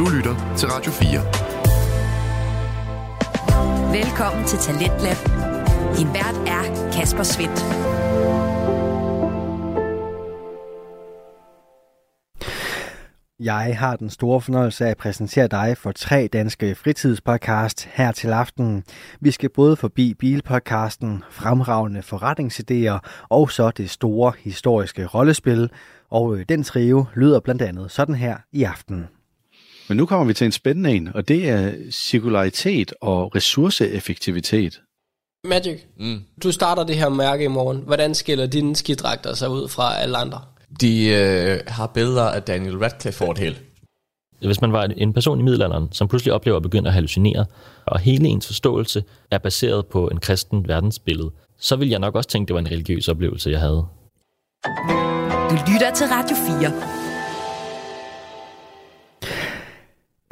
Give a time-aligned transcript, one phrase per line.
[0.00, 1.20] Du lytter til Radio 4.
[4.02, 5.16] Velkommen til Talentlab.
[5.96, 7.60] Din vært er Kasper Svendt.
[13.40, 18.28] Jeg har den store fornøjelse af at præsentere dig for tre danske fritidspodcast her til
[18.28, 18.84] aften.
[19.20, 25.70] Vi skal både forbi bilpodcasten, fremragende forretningsidéer og så det store historiske rollespil.
[26.10, 29.08] Og øh, den trio lyder blandt andet sådan her i aften.
[29.90, 34.80] Men nu kommer vi til en spændende en, og det er cirkularitet og ressourceeffektivitet.
[35.48, 36.22] Magic, mm.
[36.42, 37.82] du starter det her mærke i morgen.
[37.86, 40.40] Hvordan skiller dine skidragter sig ud fra alle andre?
[40.80, 43.56] De øh, har billeder af Daniel Radcliffe det hele.
[44.40, 47.46] Hvis man var en person i middelalderen, som pludselig oplever at begynde at hallucinere,
[47.86, 52.28] og hele ens forståelse er baseret på en kristen verdensbillede, så vil jeg nok også
[52.28, 53.86] tænke, at det var en religiøs oplevelse, jeg havde.
[55.50, 56.99] Du lytter til Radio 4.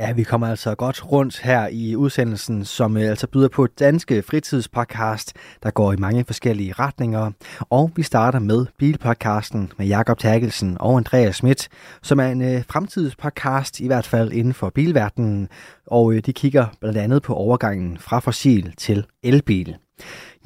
[0.00, 3.78] Ja, vi kommer altså godt rundt her i udsendelsen, som øh, altså byder på et
[3.78, 7.30] danske fritidspodcast, der går i mange forskellige retninger.
[7.60, 11.68] Og vi starter med Bilpodcasten med Jakob Terkelsen og Andreas Schmidt,
[12.02, 15.48] som er en øh, fremtidspodcast, i hvert fald inden for bilverdenen.
[15.86, 19.76] Og øh, de kigger blandt andet på overgangen fra fossil til elbil.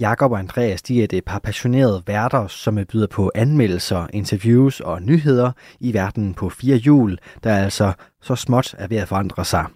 [0.03, 5.03] Jakob og Andreas de er et par passionerede værter, som byder på anmeldelser, interviews og
[5.03, 7.93] nyheder i verden på fire hjul, der altså
[8.23, 9.67] så småt er ved at forandre sig.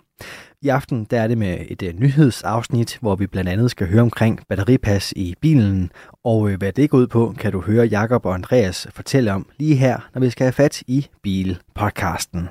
[0.62, 4.40] I aften der er det med et nyhedsafsnit, hvor vi blandt andet skal høre omkring
[4.48, 5.90] batteripas i bilen,
[6.24, 9.46] og uh, hvad det går ud på, kan du høre Jakob og Andreas fortælle om
[9.58, 12.48] lige her, når vi skal have fat i Bilpodcasten.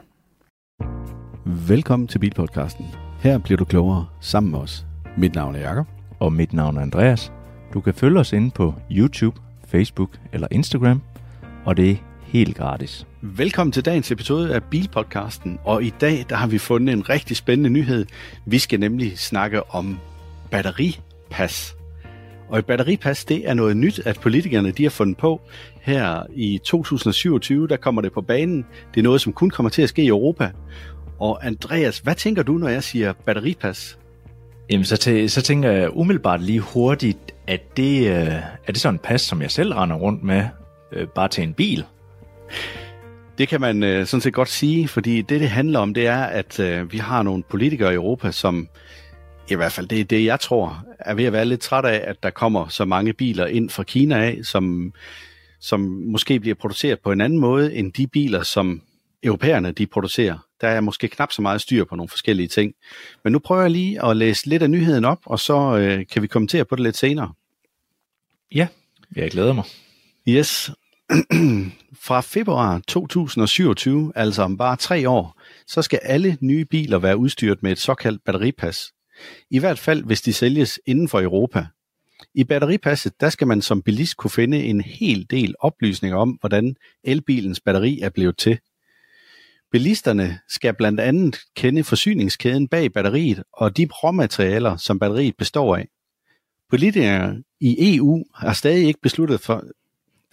[1.45, 2.85] Velkommen til Bilpodcasten.
[3.19, 4.85] Her bliver du klogere sammen med os.
[5.17, 5.87] Mit navn er Jakob.
[6.19, 7.31] Og mit navn er Andreas.
[7.75, 11.01] Du kan følge os inde på YouTube, Facebook eller Instagram,
[11.65, 13.07] og det er helt gratis.
[13.21, 17.37] Velkommen til dagens episode af Bilpodcasten, og i dag der har vi fundet en rigtig
[17.37, 18.05] spændende nyhed.
[18.45, 19.99] Vi skal nemlig snakke om
[20.51, 21.75] batteripas.
[22.49, 25.41] Og et batteripas, det er noget nyt, at politikerne de har fundet på.
[25.81, 28.65] Her i 2027, der kommer det på banen.
[28.93, 30.51] Det er noget, som kun kommer til at ske i Europa.
[31.19, 33.97] Og Andreas, hvad tænker du, når jeg siger batteripas?
[34.69, 38.33] Jamen, så, til, så tænker jeg umiddelbart lige hurtigt, at det, øh,
[38.67, 40.45] er det sådan en pas, som jeg selv render rundt med,
[40.91, 41.85] øh, bare til en bil?
[43.37, 46.23] Det kan man øh, sådan set godt sige, fordi det, det handler om, det er,
[46.23, 48.67] at øh, vi har nogle politikere i Europa, som
[49.49, 52.03] i hvert fald det er det, jeg tror, er ved at være lidt træt af,
[52.07, 54.93] at der kommer så mange biler ind fra Kina af, som,
[55.59, 58.81] som måske bliver produceret på en anden måde end de biler, som
[59.23, 60.44] europæerne de producerer.
[60.61, 62.73] Der er måske knap så meget styr på nogle forskellige ting.
[63.23, 66.21] Men nu prøver jeg lige at læse lidt af nyheden op, og så øh, kan
[66.21, 67.33] vi kommentere på det lidt senere.
[68.55, 68.67] Ja,
[69.15, 69.63] jeg glæder mig.
[70.27, 70.71] Yes.
[72.05, 77.63] Fra februar 2027, altså om bare tre år, så skal alle nye biler være udstyret
[77.63, 78.91] med et såkaldt batteripas.
[79.49, 81.65] I hvert fald, hvis de sælges inden for Europa.
[82.33, 86.75] I batteripasset, der skal man som bilist kunne finde en hel del oplysninger om, hvordan
[87.03, 88.59] elbilens batteri er blevet til.
[89.75, 95.87] Bilisterne skal blandt andet kende forsyningskæden bag batteriet og de råmaterialer, som batteriet består af.
[96.69, 99.63] Politikere i EU har stadig ikke besluttet for,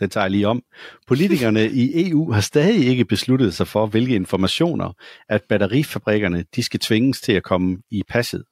[0.01, 0.63] det tager jeg lige om.
[1.07, 4.93] Politikerne i EU har stadig ikke besluttet sig for, hvilke informationer,
[5.29, 8.45] at batterifabrikkerne de skal tvinges til at komme i passet.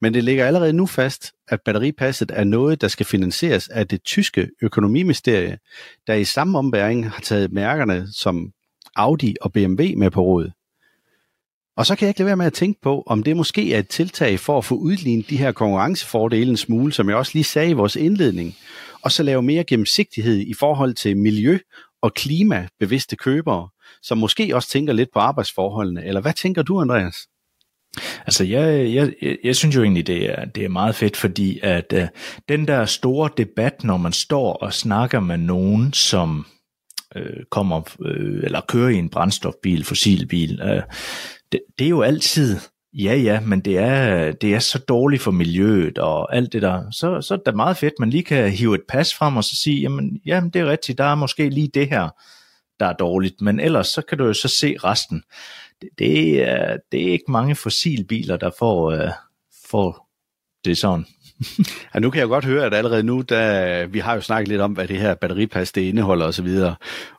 [0.00, 4.02] Men det ligger allerede nu fast, at batteripasset er noget, der skal finansieres af det
[4.02, 5.58] tyske økonomiministerie,
[6.06, 8.52] der i samme ombæring har taget mærkerne som
[8.96, 10.50] Audi og BMW med på råd.
[11.76, 13.78] Og så kan jeg ikke lade være med at tænke på, om det måske er
[13.78, 17.44] et tiltag for at få udlignet de her konkurrencefordele en smule, som jeg også lige
[17.44, 18.56] sagde i vores indledning,
[19.02, 21.58] og så lave mere gennemsigtighed i forhold til miljø-
[22.02, 23.68] og klimabevidste købere,
[24.02, 26.04] som måske også tænker lidt på arbejdsforholdene.
[26.04, 27.16] Eller hvad tænker du, Andreas?
[28.26, 29.12] Altså, jeg, jeg,
[29.44, 32.08] jeg synes jo egentlig, det er, det er meget fedt, fordi at øh,
[32.48, 36.46] den der store debat, når man står og snakker med nogen, som
[37.16, 40.82] øh, kommer øh, eller kører i en brændstofbil, fossilbil, øh,
[41.52, 42.58] det, det er jo altid,
[42.92, 46.90] ja ja, men det er, det er så dårligt for miljøet og alt det der.
[46.90, 49.56] Så, så er det meget fedt, man lige kan hive et pas frem og så
[49.56, 52.08] sige, jamen, jamen det er rigtigt, der er måske lige det her,
[52.80, 55.22] der er dårligt, men ellers så kan du jo så se resten.
[55.82, 59.10] Det, det, er, det er ikke mange fossilbiler, der får, øh,
[59.70, 60.08] får
[60.64, 61.06] det sådan.
[61.94, 64.60] ja, nu kan jeg godt høre, at allerede nu, da, vi har jo snakket lidt
[64.60, 66.74] om, hvad det her batteripas det indeholder osv., og,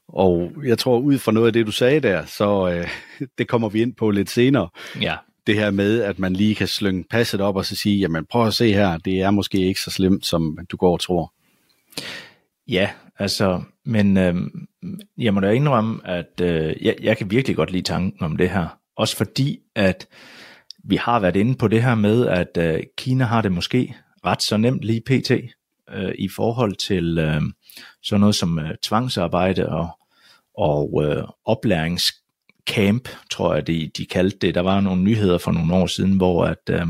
[0.07, 2.87] og jeg tror, ud fra noget af det, du sagde der, så øh,
[3.37, 4.69] det kommer vi ind på lidt senere.
[5.01, 5.15] Ja.
[5.47, 8.47] Det her med, at man lige kan slynge passet op og så sige, jamen prøv
[8.47, 11.33] at se her, det er måske ikke så slemt, som du går og tror.
[12.67, 12.89] Ja,
[13.19, 14.35] altså, men øh,
[15.17, 18.49] jeg må da indrømme, at øh, jeg, jeg kan virkelig godt lide tanken om det
[18.49, 18.67] her.
[18.97, 20.07] også fordi, at
[20.83, 23.95] vi har været inde på det her med, at øh, Kina har det måske
[24.25, 25.31] ret så nemt lige pt.
[25.89, 27.41] Øh, i forhold til øh,
[28.03, 29.89] sådan noget som øh, tvangsarbejde og,
[30.57, 34.55] og øh, oplæringscamp, tror jeg de, de kaldte det.
[34.55, 36.87] Der var nogle nyheder for nogle år siden, hvor at, øh,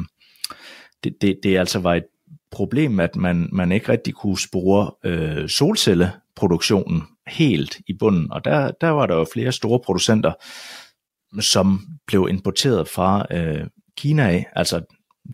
[1.04, 2.06] det, det, det altså var et
[2.52, 8.32] problem, at man, man ikke rigtig kunne spore øh, solcelleproduktionen helt i bunden.
[8.32, 10.34] Og der, der var der jo flere store producenter,
[11.42, 13.68] som blev importeret fra øh,
[13.98, 14.82] Kina af, altså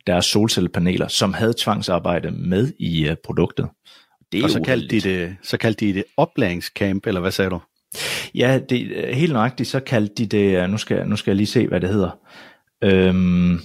[0.08, 3.70] deres solcellepaneler, som havde tvangsarbejde med i øh, produktet.
[4.32, 7.50] Det er og så kaldte, de det, så kaldte de det oplæringscamp, eller hvad sagde
[7.50, 7.60] du?
[8.36, 11.68] Ja, det, helt nøjagtigt, så kaldte de det, nu skal, nu skal jeg lige se,
[11.68, 12.20] hvad det hedder.
[12.84, 13.60] Øhm,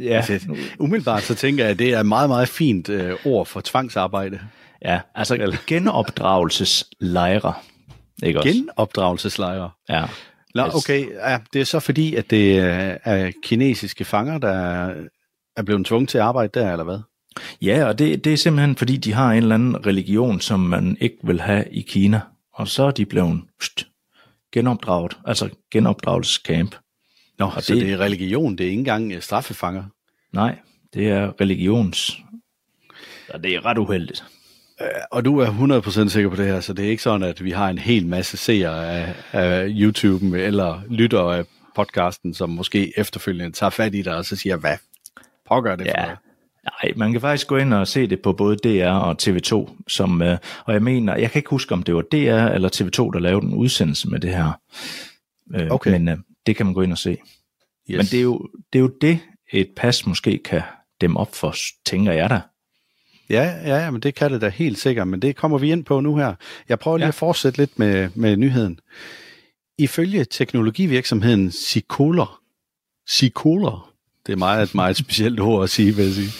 [0.00, 0.16] ja.
[0.16, 3.60] Altså, umiddelbart så tænker jeg, at det er et meget, meget fint øh, ord for
[3.60, 4.40] tvangsarbejde.
[4.84, 7.54] Ja, altså genopdragelseslejre.
[8.22, 8.52] Ikke også?
[8.52, 9.70] Genopdragelseslejre?
[9.88, 10.04] Ja.
[10.54, 11.06] Nå, okay.
[11.12, 14.86] Ja, det er så fordi, at det er kinesiske fanger, der
[15.56, 16.98] er blevet tvunget til at arbejde der, eller hvad?
[17.62, 20.96] Ja, og det, det er simpelthen fordi, de har en eller anden religion, som man
[21.00, 22.20] ikke vil have i Kina.
[22.52, 23.86] Og så er de blevet pst,
[24.52, 26.76] genopdraget, altså genopdragelsescamp.
[27.38, 29.84] Nå, og så det, det er religion, det er ikke engang øh, straffefanger?
[30.32, 30.58] Nej,
[30.94, 32.18] det er religions...
[33.28, 34.24] Og det er ret uheldigt.
[34.82, 35.46] Øh, og du er
[36.06, 38.06] 100% sikker på det her, så det er ikke sådan, at vi har en hel
[38.06, 41.44] masse seere af, af YouTube'en eller lytter af
[41.74, 44.76] podcasten, som måske efterfølgende tager fat i dig og så siger, hvad
[45.48, 46.02] pågør det ja.
[46.02, 46.16] for dig?
[46.64, 50.22] Nej, man kan faktisk gå ind og se det på både DR og TV2, som,
[50.22, 53.18] øh, og jeg mener, jeg kan ikke huske, om det var DR eller TV2, der
[53.18, 54.60] lavede en udsendelse med det her.
[55.54, 55.90] Øh, okay.
[55.90, 57.10] Men øh, det kan man gå ind og se.
[57.90, 57.96] Yes.
[57.96, 59.18] Men det er, jo, det er jo det,
[59.52, 60.62] et pas måske kan
[61.00, 61.54] dem op for,
[61.86, 62.40] tænker jeg da.
[63.32, 66.00] Ja, ja, men det kan det da helt sikkert, men det kommer vi ind på
[66.00, 66.34] nu her.
[66.68, 67.08] Jeg prøver lige ja.
[67.08, 68.80] at fortsætte lidt med, med nyheden.
[69.78, 72.40] Ifølge teknologivirksomheden Sicoler,
[73.08, 73.92] Sicoler,
[74.26, 76.32] det er meget et meget specielt ord at sige, vil jeg sige,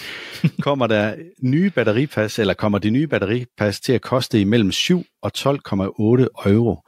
[0.63, 5.31] kommer der nye batteripas, eller kommer de nye batteripas til at koste imellem 7 og
[5.39, 6.81] 12,8 euro.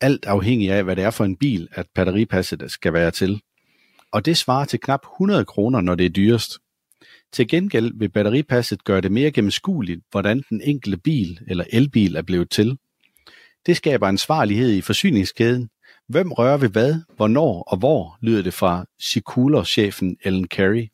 [0.00, 3.40] Alt afhængig af, hvad det er for en bil, at batteripasset skal være til.
[4.12, 6.58] Og det svarer til knap 100 kroner, når det er dyrest.
[7.32, 12.22] Til gengæld vil batteripasset gøre det mere gennemskueligt, hvordan den enkelte bil eller elbil er
[12.22, 12.78] blevet til.
[13.66, 15.68] Det skaber ansvarlighed i forsyningskæden.
[16.08, 20.88] Hvem rører ved hvad, hvornår og hvor, lyder det fra Sikuler-chefen Ellen Carey.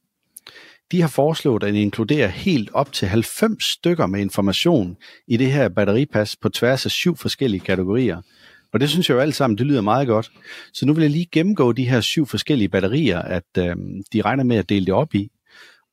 [0.92, 4.96] De har foreslået at inkludere helt op til 90 stykker med information
[5.28, 8.22] i det her batteripas på tværs af syv forskellige kategorier.
[8.72, 10.30] Og det synes jeg jo alt sammen, det lyder meget godt.
[10.72, 13.76] Så nu vil jeg lige gennemgå de her syv forskellige batterier, at øh,
[14.12, 15.30] de regner med at dele det op i.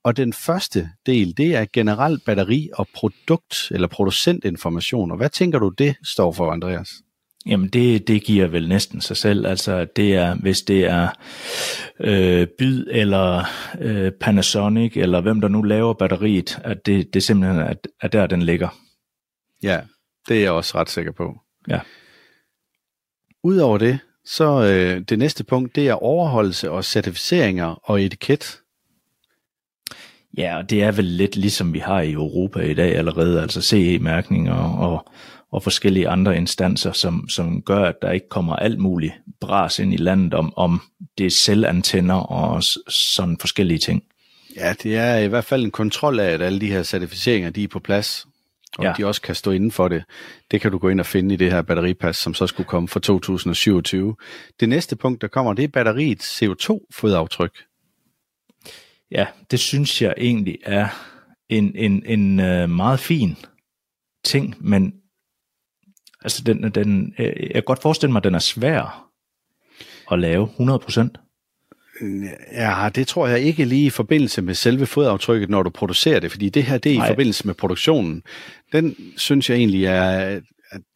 [0.03, 5.11] Og den første del, det er generel batteri og produkt- eller producentinformation.
[5.11, 6.89] Og hvad tænker du, det står for, Andreas?
[7.45, 9.45] Jamen det, det giver vel næsten sig selv.
[9.45, 11.07] Altså det er, hvis det er
[11.99, 13.43] øh, Byd eller
[13.79, 18.27] øh, Panasonic, eller hvem der nu laver batteriet, at det, det simpelthen er, er der,
[18.27, 18.79] den ligger.
[19.63, 19.81] Ja,
[20.27, 21.39] det er jeg også ret sikker på.
[21.67, 21.79] Ja.
[23.43, 28.62] Udover det, så øh, det næste punkt, det er overholdelse og certificeringer og etiket.
[30.37, 33.61] Ja, og det er vel lidt ligesom vi har i Europa i dag allerede, altså
[33.61, 35.09] CE-mærkninger og,
[35.51, 39.93] og forskellige andre instanser, som, som gør, at der ikke kommer alt muligt bras ind
[39.93, 40.81] i landet om, om
[41.17, 44.03] det er selvantenner og sådan forskellige ting.
[44.55, 47.63] Ja, det er i hvert fald en kontrol af, at alle de her certificeringer, de
[47.63, 48.27] er på plads,
[48.77, 48.93] og ja.
[48.97, 50.03] de også kan stå inden for det.
[50.51, 52.87] Det kan du gå ind og finde i det her batteripas, som så skulle komme
[52.87, 54.15] fra 2027.
[54.59, 57.72] Det næste punkt, der kommer, det er batteriets CO2-fodaftryk.
[59.13, 60.87] Ja, det synes jeg egentlig er
[61.49, 63.35] en, en, en uh, meget fin
[64.23, 64.93] ting, men
[66.21, 69.09] altså den, den, øh, jeg kan godt forestille mig, at den er svær
[70.11, 71.23] at lave 100%.
[72.53, 76.31] Ja, det tror jeg ikke lige i forbindelse med selve fodaftrykket, når du producerer det,
[76.31, 77.07] fordi det her, det er Nej.
[77.07, 78.23] i forbindelse med produktionen.
[78.71, 80.39] Den synes jeg egentlig er,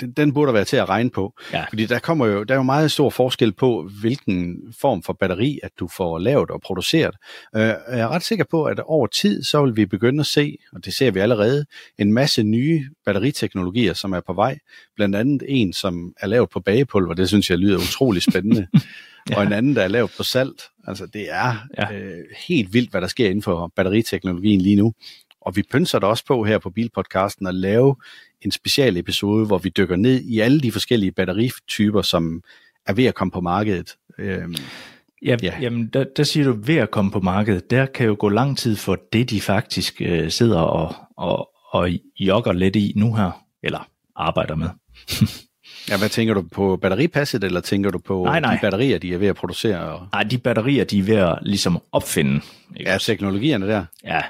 [0.02, 1.34] den, den burde være til at regne på.
[1.54, 1.66] Ja.
[1.70, 5.60] Fordi der kommer jo, der er jo meget stor forskel på, hvilken form for batteri,
[5.64, 7.16] at du får lavet og produceret.
[7.54, 10.58] Uh, jeg er ret sikker på, at over tid, så vil vi begynde at se,
[10.74, 11.66] og det ser vi allerede,
[11.98, 14.58] en masse nye batteriteknologier, som er på vej.
[14.96, 18.68] Blandt andet en, som er lavet på bagepulver, det synes jeg lyder utrolig spændende.
[19.30, 19.38] ja.
[19.38, 20.62] Og en anden, der er lavet på salt.
[20.88, 21.94] Altså det er ja.
[21.94, 24.94] øh, helt vildt, hvad der sker inden for batteriteknologien lige nu.
[25.48, 27.96] Og vi pynser der også på her på Bilpodcasten at lave
[28.42, 32.42] en special episode, hvor vi dykker ned i alle de forskellige batterityper, som
[32.88, 33.96] er ved at komme på markedet.
[34.18, 34.56] Øhm,
[35.26, 35.54] ja, ja.
[35.62, 37.72] Jamen, der, der siger du ved at komme på markedet.
[37.72, 41.90] Der kan jo gå lang tid for det, de faktisk øh, sidder og, og, og
[42.20, 44.70] jogger lidt i nu her, eller arbejder med.
[45.90, 48.54] Ja, hvad tænker du på batteripasset, eller tænker du på Nej, nej.
[48.54, 49.80] de batterier, de er ved at producere?
[49.80, 50.08] Og...
[50.14, 52.42] Nej, de batterier, de er ved at ligesom opfinde.
[52.78, 52.92] Ikke?
[52.92, 53.86] Ja, teknologierne der.
[54.04, 54.22] ja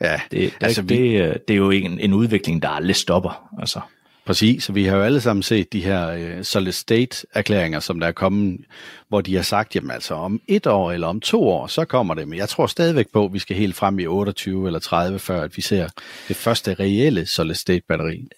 [0.00, 2.68] Ja, det, det, altså, altså, vi, det, øh, det er jo en, en udvikling, der
[2.68, 3.48] aldrig stopper.
[3.60, 3.80] Altså.
[4.26, 4.64] præcis.
[4.64, 8.06] Så vi har jo alle sammen set de her uh, solid state erklæringer, som der
[8.06, 8.60] er kommet,
[9.08, 12.14] hvor de har sagt, jamen altså om et år eller om to år, så kommer
[12.14, 12.28] det.
[12.28, 15.42] Men jeg tror stadigvæk på, at vi skal helt frem i 28 eller 30, før
[15.42, 15.88] at vi ser
[16.28, 18.28] det første reelle solid state batteri.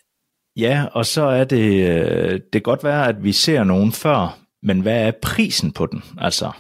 [0.57, 4.39] Ja, og så er det, øh, det kan godt være, at vi ser nogen før,
[4.63, 6.03] men hvad er prisen på den?
[6.19, 6.51] Altså,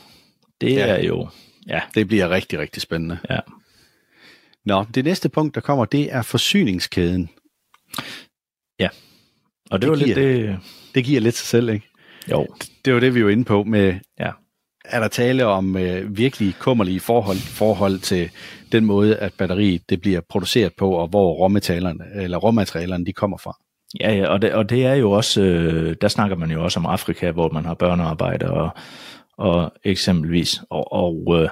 [0.60, 0.86] det ja.
[0.86, 1.28] er jo,
[1.68, 3.18] ja, Det bliver rigtig, rigtig spændende.
[3.30, 3.38] ja.
[4.66, 7.30] Nå, det næste punkt, der kommer, det er forsyningskæden.
[9.70, 10.58] Og det, Det var lidt giver- det,
[10.94, 11.86] Det giver lidt sig selv, ikke?
[12.30, 12.46] jo,
[12.84, 14.30] Det var det, vi var inde på med, ja.
[14.84, 18.30] er der tale om øh, virkelig kummerlige forhold, forhold til
[18.72, 23.36] den måde, at batteriet det bliver produceret på, og hvor råmaterialerne, eller råmaterialerne de kommer
[23.38, 23.56] fra.
[24.00, 26.80] Ja, ja og, det, og det er jo også, øh, der snakker man jo også
[26.80, 28.70] om Afrika, hvor man har børnearbejde og,
[29.38, 30.60] og eksempelvis.
[30.70, 31.48] Og, og øh,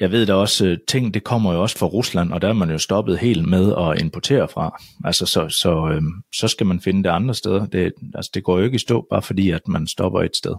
[0.00, 2.52] jeg ved da også, øh, ting det kommer jo også fra Rusland, og der er
[2.52, 4.82] man jo stoppet helt med at importere fra.
[5.04, 6.02] Altså, så, så, øh,
[6.34, 7.66] så skal man finde det andre steder.
[7.66, 10.54] Det, altså, det går jo ikke i stå, bare fordi at man stopper et sted.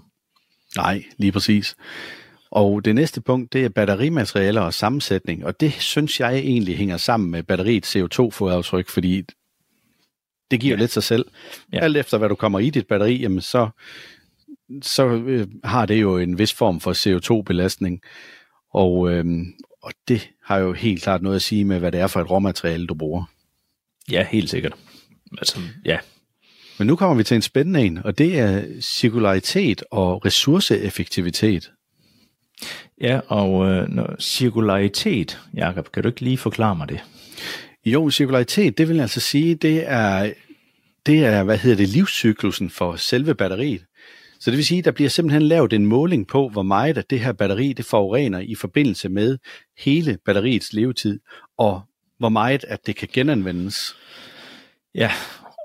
[0.76, 1.76] Nej, lige præcis.
[2.52, 6.98] Og det næste punkt, det er batterimaterialer og sammensætning, og det synes jeg egentlig hænger
[6.98, 9.24] sammen med batteriets CO2-fodaftryk, fordi
[10.52, 10.80] det giver ja.
[10.80, 11.26] Lidt sig selv.
[11.74, 11.78] Ja.
[11.78, 11.84] Ja.
[11.84, 13.70] Alt efter hvad du kommer i dit batteri, jamen så,
[14.82, 18.02] så øh, har det jo en vis form for CO2-belastning,
[18.76, 19.26] og, øh,
[19.82, 22.30] og det har jo helt klart noget at sige med, hvad det er for et
[22.30, 23.24] råmateriale, du bruger.
[24.12, 24.74] Ja, helt sikkert.
[25.38, 25.98] Altså, ja,
[26.80, 31.72] Men nu kommer vi til en spændende en, og det er cirkularitet og ressourceeffektivitet.
[33.02, 33.88] ja og øh,
[34.20, 37.00] cirkularitet, Jakob, kan du ikke lige forklare mig det?
[37.86, 40.34] Jo, cirkularitet, det vil altså sige, det er,
[41.06, 43.86] det er, hvad hedder det, livscyklusen for selve batteriet.
[44.40, 47.20] Så det vil sige, der bliver simpelthen lavet en måling på, hvor meget at det
[47.20, 49.38] her batteri, det forurener i forbindelse med
[49.78, 51.20] hele batteriets levetid,
[51.58, 51.82] og
[52.18, 53.96] hvor meget, at det kan genanvendes.
[54.96, 55.12] Ja,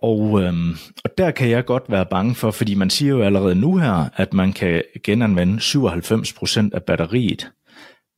[0.02, 3.54] og, øhm, og der kan jeg godt være bange for, fordi man siger jo allerede
[3.54, 7.50] nu her, at man kan genanvende 97% af batteriet.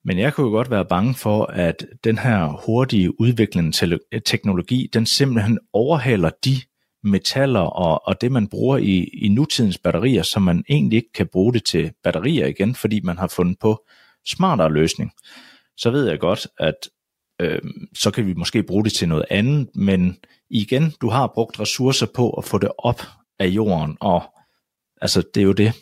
[0.05, 5.07] Men jeg kunne jo godt være bange for, at den her hurtige udviklende teknologi, den
[5.07, 6.57] simpelthen overhaler de
[7.05, 11.27] metaller og, og det, man bruger i, i nutidens batterier, som man egentlig ikke kan
[11.33, 13.85] bruge det til batterier igen, fordi man har fundet på
[14.27, 15.13] smartere løsning.
[15.77, 16.75] Så ved jeg godt, at
[17.41, 17.59] øh,
[17.95, 20.17] så kan vi måske bruge det til noget andet, men
[20.51, 23.03] igen, du har brugt ressourcer på at få det op
[23.39, 24.23] af jorden, og
[25.01, 25.73] altså, det er jo det.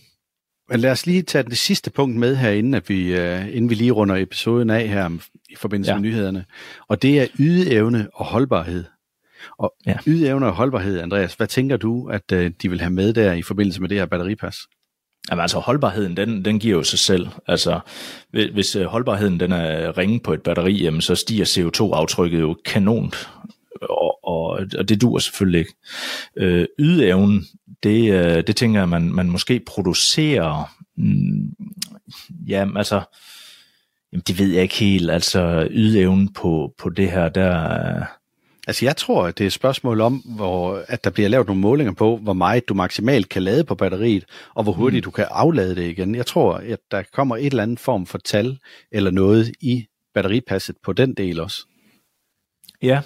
[0.69, 3.71] Men lad os lige tage det sidste punkt med her, inden, at vi, uh, inden
[3.71, 5.11] vi lige runder episoden af her
[5.51, 5.97] i forbindelse ja.
[5.97, 6.01] Ja.
[6.01, 6.45] med nyhederne.
[6.89, 8.85] Og det er ydeevne og holdbarhed.
[9.59, 9.97] Og ja.
[10.07, 13.43] Ydeevne og holdbarhed, Andreas, hvad tænker du, at uh, de vil have med der i
[13.43, 14.57] forbindelse med det her batteripas?
[15.31, 17.29] Jamen altså holdbarheden, den, den giver jo sig selv.
[17.47, 17.81] Altså
[18.31, 22.57] hvis- hvis øh, holdbarheden den er ringe på et batteri, jamen, så stiger CO2-aftrykket jo
[22.65, 23.29] kanont,
[23.83, 25.75] og, og, og det dur selvfølgelig ikke.
[26.37, 27.45] Øh, ydeevnen,
[27.83, 31.51] det, øh, det tænker jeg, man, man måske producerer, mm,
[32.49, 33.03] jamen altså,
[34.13, 38.05] jamen, det ved jeg ikke helt, altså ydeevnen på, på det her, der,
[38.67, 41.61] Altså jeg tror, at det er et spørgsmål om, hvor, at der bliver lavet nogle
[41.61, 44.25] målinger på, hvor meget du maksimalt kan lade på batteriet,
[44.55, 45.05] og hvor hurtigt mm.
[45.05, 46.15] du kan aflade det igen.
[46.15, 48.59] Jeg tror, at der kommer et eller andet form for tal
[48.93, 51.67] eller noget i batteripasset på den del også.
[52.83, 53.01] ja,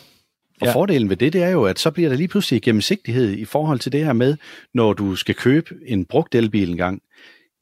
[0.61, 0.73] Og ja.
[0.73, 3.78] Fordelen ved det, det er jo, at så bliver der lige pludselig gennemsigtighed i forhold
[3.78, 4.37] til det her med,
[4.75, 7.02] når du skal købe en brugt elbil en gang,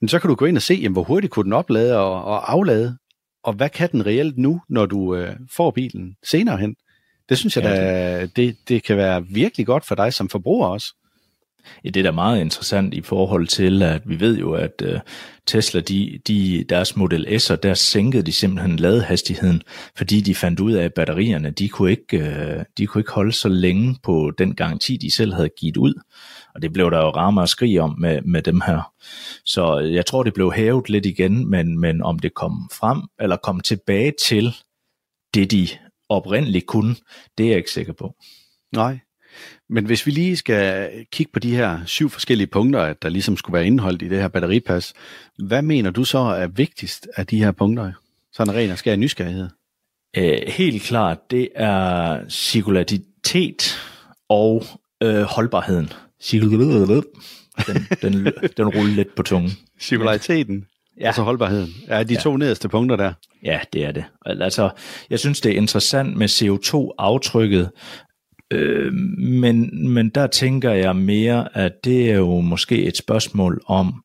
[0.01, 2.25] men så kan du gå ind og se, jamen, hvor hurtigt kunne den oplade og,
[2.25, 2.97] og aflade,
[3.43, 6.77] og hvad kan den reelt nu, når du øh, får bilen senere hen.
[7.33, 10.67] Det synes jeg Ja, da, det, det kan være virkelig godt for dig som forbruger
[10.67, 10.95] også.
[11.85, 15.01] Ja, det er da meget interessant i forhold til, at vi ved jo, at uh,
[15.47, 19.63] Tesla, de, de, deres Model S'er, der sænkede de simpelthen ladehastigheden,
[19.97, 23.33] fordi de fandt ud af, at batterierne, de kunne ikke, uh, de kunne ikke holde
[23.33, 25.95] så længe på den garanti, de selv havde givet ud.
[26.55, 28.93] Og det blev der jo rammer og skrig om med, med dem her.
[29.45, 33.37] Så jeg tror, det blev hævet lidt igen, men, men om det kom frem, eller
[33.37, 34.55] kom tilbage til
[35.35, 35.69] det, de
[36.17, 36.95] oprindeligt kunne,
[37.39, 38.15] det er jeg ikke sikker på.
[38.73, 38.99] Nej.
[39.69, 43.55] Men hvis vi lige skal kigge på de her syv forskellige punkter, der ligesom skulle
[43.55, 44.95] være indeholdt i det her batteripas,
[45.39, 47.93] hvad mener du så er vigtigst af de her punkter?
[48.33, 49.49] Sådan ren og skær nysgerrighed.
[50.17, 53.79] Øh, helt klart, det er cirkularitet
[54.29, 54.65] og
[55.03, 55.93] øh, holdbarheden.
[56.21, 57.05] Cirkularitet.
[57.67, 59.51] Den, den, den ruller lidt på tungen.
[59.81, 60.67] Cirkulariteten
[61.03, 61.07] ja.
[61.07, 61.09] Ja.
[61.09, 61.71] og så holdbarheden.
[61.89, 62.21] Er de ja.
[62.21, 63.13] to nederste punkter der?
[63.45, 64.05] Ja, det er det.
[64.27, 64.71] Altså,
[65.11, 67.71] jeg synes, det er interessant med CO2-aftrykket
[68.53, 74.03] Øh, men, men der tænker jeg mere, at det er jo måske et spørgsmål om,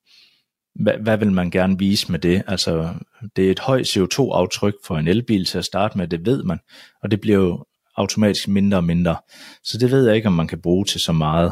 [0.75, 2.43] hvad, hvad vil man gerne vise med det?
[2.47, 2.89] Altså,
[3.35, 6.59] det er et højt CO2-aftryk for en elbil til at starte med, det ved man,
[7.03, 9.15] og det bliver jo automatisk mindre og mindre.
[9.63, 11.51] Så det ved jeg ikke, om man kan bruge til så meget.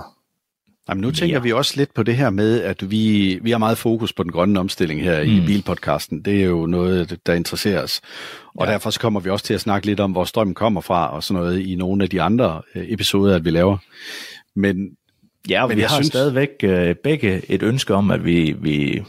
[0.90, 3.78] Jamen, nu tænker vi også lidt på det her med, at vi, vi har meget
[3.78, 5.30] fokus på den grønne omstilling her mm.
[5.30, 6.22] i bilpodcasten.
[6.22, 8.02] Det er jo noget, der interesserer os.
[8.56, 8.72] Og ja.
[8.72, 11.24] derfor så kommer vi også til at snakke lidt om, hvor strømmen kommer fra og
[11.24, 13.78] sådan noget i nogle af de andre øh, episoder, at vi laver.
[14.56, 14.90] Men
[15.50, 16.08] Ja, men vi har synes...
[16.08, 19.04] stadigvæk øh, begge et ønske om, at vi, vi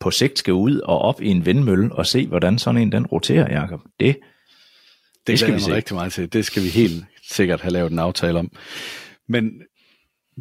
[0.00, 3.06] på sigt skal ud og op i en vindmølle og se, hvordan sådan en den
[3.06, 3.80] roterer, Jacob.
[3.80, 4.16] Det, det,
[5.26, 5.74] det skal vi se.
[5.74, 6.32] rigtig meget til.
[6.32, 8.50] Det skal vi helt sikkert have lavet en aftale om.
[9.28, 9.52] Men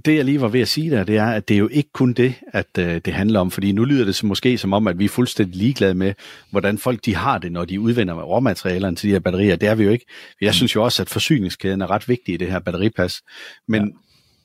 [0.05, 1.89] det jeg lige var ved at sige der, det er, at det er jo ikke
[1.93, 4.87] kun det, at øh, det handler om, fordi nu lyder det som, måske som om,
[4.87, 6.13] at vi er fuldstændig ligeglade med,
[6.51, 9.55] hvordan folk de har det, når de udvinder råmaterialerne til de her batterier.
[9.55, 10.05] Det er vi jo ikke.
[10.41, 13.21] Jeg synes jo også, at forsyningskæden er ret vigtig i det her batteripas.
[13.67, 13.89] Men ja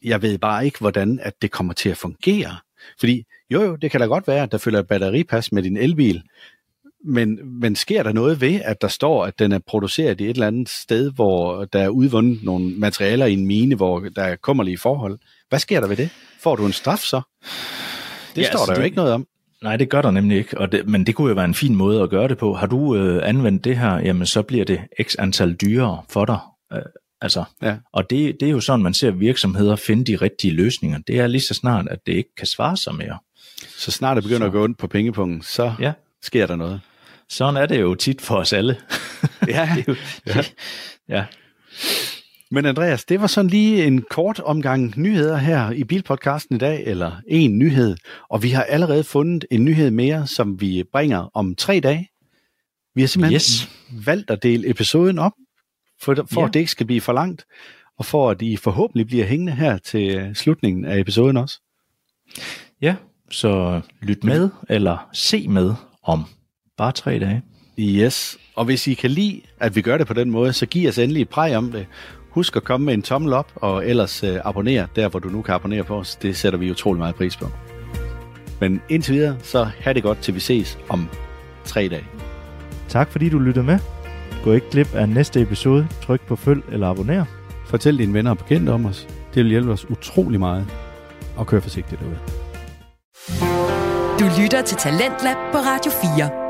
[0.04, 2.56] jeg ved bare ikke, hvordan at det kommer til at fungere.
[3.00, 5.76] Fordi jo jo, det kan da godt være, at der følger et batteripas med din
[5.76, 6.22] elbil,
[7.04, 10.30] men, men sker der noget ved, at der står, at den er produceret i et
[10.30, 14.36] eller andet sted, hvor der er udvundet nogle materialer i en mine, hvor der er
[14.36, 15.18] kummerlige forhold?
[15.48, 16.10] Hvad sker der ved det?
[16.40, 17.20] Får du en straf så?
[18.36, 19.26] Det ja, står altså der det, jo ikke noget om.
[19.62, 21.74] Nej, det gør der nemlig ikke, og det, men det kunne jo være en fin
[21.74, 22.54] måde at gøre det på.
[22.54, 26.38] Har du øh, anvendt det her, jamen så bliver det x antal dyrere for dig.
[26.72, 26.82] Øh,
[27.22, 27.76] Altså, ja.
[27.92, 30.98] Og det, det er jo sådan, man ser virksomheder finde de rigtige løsninger.
[31.06, 33.18] Det er lige så snart, at det ikke kan svare sig mere.
[33.78, 34.46] Så snart det begynder så.
[34.46, 35.92] at gå ondt på pengepunkten, så ja.
[36.22, 36.80] sker der noget.
[37.32, 38.76] Sådan er det jo tit for os alle.
[39.48, 39.72] ja.
[39.76, 39.96] det jo,
[40.26, 40.42] ja.
[41.08, 41.24] ja.
[42.50, 46.84] Men Andreas, det var sådan lige en kort omgang nyheder her i Bilpodcasten i dag,
[46.86, 47.96] eller en nyhed.
[48.30, 52.08] Og vi har allerede fundet en nyhed mere, som vi bringer om tre dage.
[52.94, 53.68] Vi har simpelthen yes.
[54.06, 55.32] valgt at dele episoden op
[56.02, 56.46] for, for ja.
[56.46, 57.44] at det ikke skal blive for langt,
[57.98, 61.60] og for at I forhåbentlig bliver hængende her til slutningen af episoden også.
[62.80, 62.96] Ja,
[63.30, 66.24] så lyt med, eller se med om
[66.82, 67.42] bare tre dage.
[67.78, 70.88] Yes, og hvis I kan lide, at vi gør det på den måde, så giv
[70.88, 71.86] os endelig et præg om det.
[72.30, 75.42] Husk at komme med en tommel op, og ellers uh, abonner der, hvor du nu
[75.42, 76.16] kan abonnere på os.
[76.16, 77.46] Det sætter vi utrolig meget pris på.
[78.60, 81.08] Men indtil videre, så have det godt, til vi ses om
[81.64, 82.04] tre dage.
[82.88, 83.78] Tak fordi du lyttede med.
[84.44, 85.88] Gå ikke glip af næste episode.
[86.02, 87.24] Tryk på følg eller abonner.
[87.66, 89.08] Fortæl dine venner og bekendte om os.
[89.34, 90.66] Det vil hjælpe os utrolig meget.
[91.36, 92.18] Og kør forsigtigt derude.
[94.20, 96.41] Du lytter til Talentlab på Radio 4.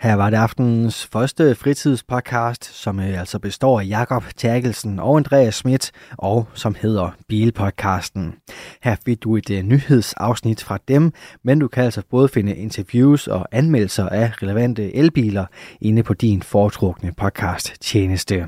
[0.00, 5.54] Her var det aftenens første fritidspodcast, som øh, altså består af Jakob Terkelsen og Andreas
[5.54, 8.34] Schmidt, og som hedder Bilpodcasten.
[8.82, 11.12] Her fik du et øh, nyhedsafsnit fra dem,
[11.44, 15.46] men du kan altså både finde interviews og anmeldelser af relevante elbiler
[15.80, 18.46] inde på din foretrukne podcast tjeneste.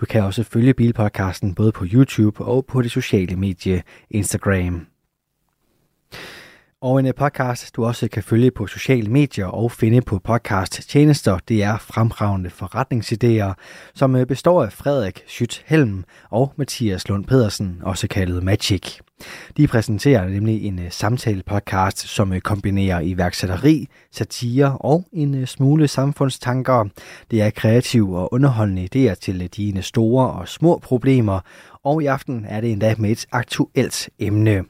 [0.00, 4.86] Du kan også følge Bilpodcasten både på YouTube og på det sociale medie Instagram.
[6.80, 10.88] Og en øh, podcast, du også kan følge på sociale medier og finde på podcast
[10.88, 13.54] tjenester, det er fremragende forretningsidéer,
[13.94, 18.98] som øh, består af Frederik Schütt Helm og Mathias Lund Pedersen, også kaldet Magic.
[19.56, 26.84] De præsenterer nemlig en øh, samtale-podcast, som kombinerer iværksætteri, satire og en smule samfundstanker.
[27.30, 31.40] Det er kreative og underholdende idéer til dine store og små problemer,
[31.84, 34.64] og i aften er det endda med et aktuelt emne.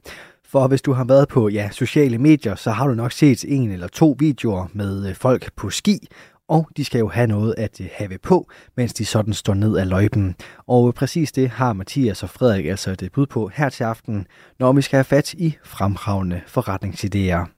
[0.53, 3.71] For hvis du har været på ja, sociale medier, så har du nok set en
[3.71, 6.09] eller to videoer med øh, folk på ski,
[6.49, 9.77] og de skal jo have noget at øh, have på, mens de sådan står ned
[9.77, 10.35] af løjpen.
[10.67, 14.27] Og præcis det har Mathias og Frederik altså et bud på her til aften,
[14.59, 17.49] når vi skal have fat i fremragende forretningsidéer.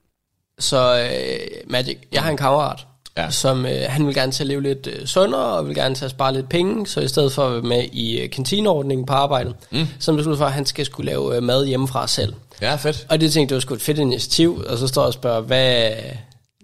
[0.59, 3.29] Så uh, Magic, jeg har en kammerat, ja.
[3.29, 6.05] som uh, han vil gerne til at leve lidt uh, sundere, og vil gerne til
[6.05, 9.13] at spare lidt penge, så i stedet for at være med i uh, kantineordningen på
[9.13, 9.85] arbejdet, mm.
[9.99, 12.33] så besluttede for, at han skal skulle lave uh, mad hjemmefra selv.
[12.61, 13.05] Ja, fedt.
[13.09, 15.41] Og det tænkte det var sgu et fedt initiativ, og så står jeg og spørger,
[15.41, 15.91] hvad,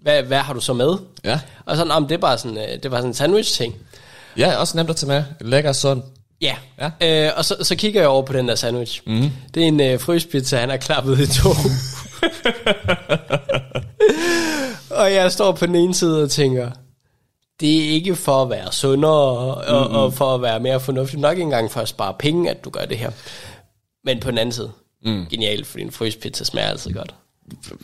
[0.02, 0.96] hvad, hvad har du så med?
[1.24, 1.40] Ja.
[1.66, 3.74] Og så, det er bare sådan, det er bare sådan en sandwich-ting.
[4.36, 5.24] Ja, også nemt at tage med.
[5.40, 6.02] Lækker sund.
[6.40, 6.56] Ja,
[7.00, 7.26] ja.
[7.26, 9.02] Øh, og så, så kigger jeg over på den der sandwich.
[9.06, 9.30] Mm.
[9.54, 11.48] Det er en øh, fryspizza, han har klappet i to.
[15.00, 16.70] og jeg står på den ene side og tænker,
[17.60, 19.96] det er ikke for at være sundere og, mm-hmm.
[19.96, 21.18] og for at være mere fornuftig.
[21.18, 23.10] Nok ikke engang for at spare penge, at du gør det her.
[24.04, 24.70] Men på den anden side,
[25.04, 25.26] mm.
[25.30, 27.14] genialt, fordi en fryspizza smager altid godt.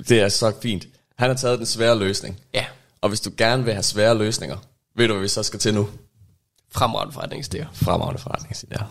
[0.09, 0.87] Det er så fint.
[1.17, 2.41] Han har taget den svære løsning.
[2.55, 2.65] Ja.
[3.01, 4.57] Og hvis du gerne vil have svære løsninger,
[4.97, 5.89] ved du, hvad vi så skal til nu?
[6.73, 7.67] Fremragende forretningsidéer.
[7.73, 8.85] Fremragende forretningsidéer.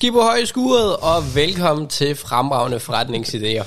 [0.00, 3.64] Skibbo Høj i skuret, og velkommen til Fremragende Forretningsidéer.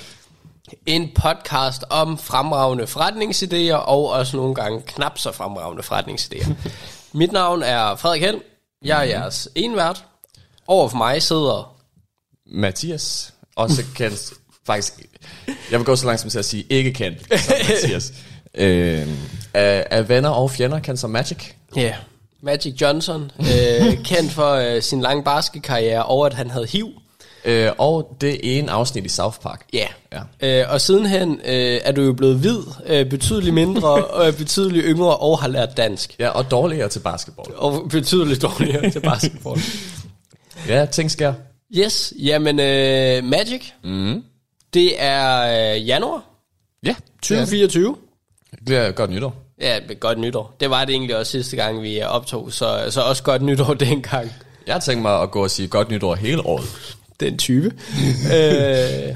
[0.86, 6.54] En podcast om fremragende forretningsidéer, og også nogle gange knap så fremragende forretningsidéer.
[7.20, 8.42] Mit navn er Frederik Held.
[8.86, 10.06] Jeg er jeres envært.
[10.68, 11.76] Over for mig sidder...
[12.46, 14.34] Mathias, også kendt
[14.68, 14.94] faktisk,
[15.72, 18.14] jeg vil gå så langt som til at sige ikke kendt som Mathias.
[18.56, 19.08] Øh,
[19.54, 21.52] af, af venner og fjender kendt som Magic.
[21.76, 21.96] Ja, yeah.
[22.44, 26.90] Magic Johnson, øh, kendt for øh, sin lange basketkarriere, og at han havde HIV.
[27.46, 29.66] Øh, og det ene afsnit i South Park.
[29.74, 29.88] Ja.
[30.14, 30.62] Yeah.
[30.62, 34.86] Øh, og sidenhen øh, er du jo blevet hvid, øh, betydeligt mindre, og øh, betydeligt
[34.88, 36.16] yngre, og har lært dansk.
[36.20, 37.48] Ja, og dårligere til basketball.
[37.56, 39.60] Og betydeligt dårligere til basketball.
[40.68, 41.34] Ja, ting sker.
[41.76, 44.24] Yes, jamen øh, Magic, Mm.
[44.74, 45.42] det er
[45.76, 46.24] øh, januar
[46.86, 47.96] Ja, 2024.
[48.52, 49.36] det bliver godt nytår.
[49.64, 50.56] Ja, godt nytår.
[50.60, 54.32] Det var det egentlig også sidste gang, vi optog, så, så også godt nytår dengang.
[54.68, 56.98] Jeg har tænkt mig at gå og sige godt nytår hele året.
[57.20, 57.66] Den 20.
[58.36, 59.16] øh,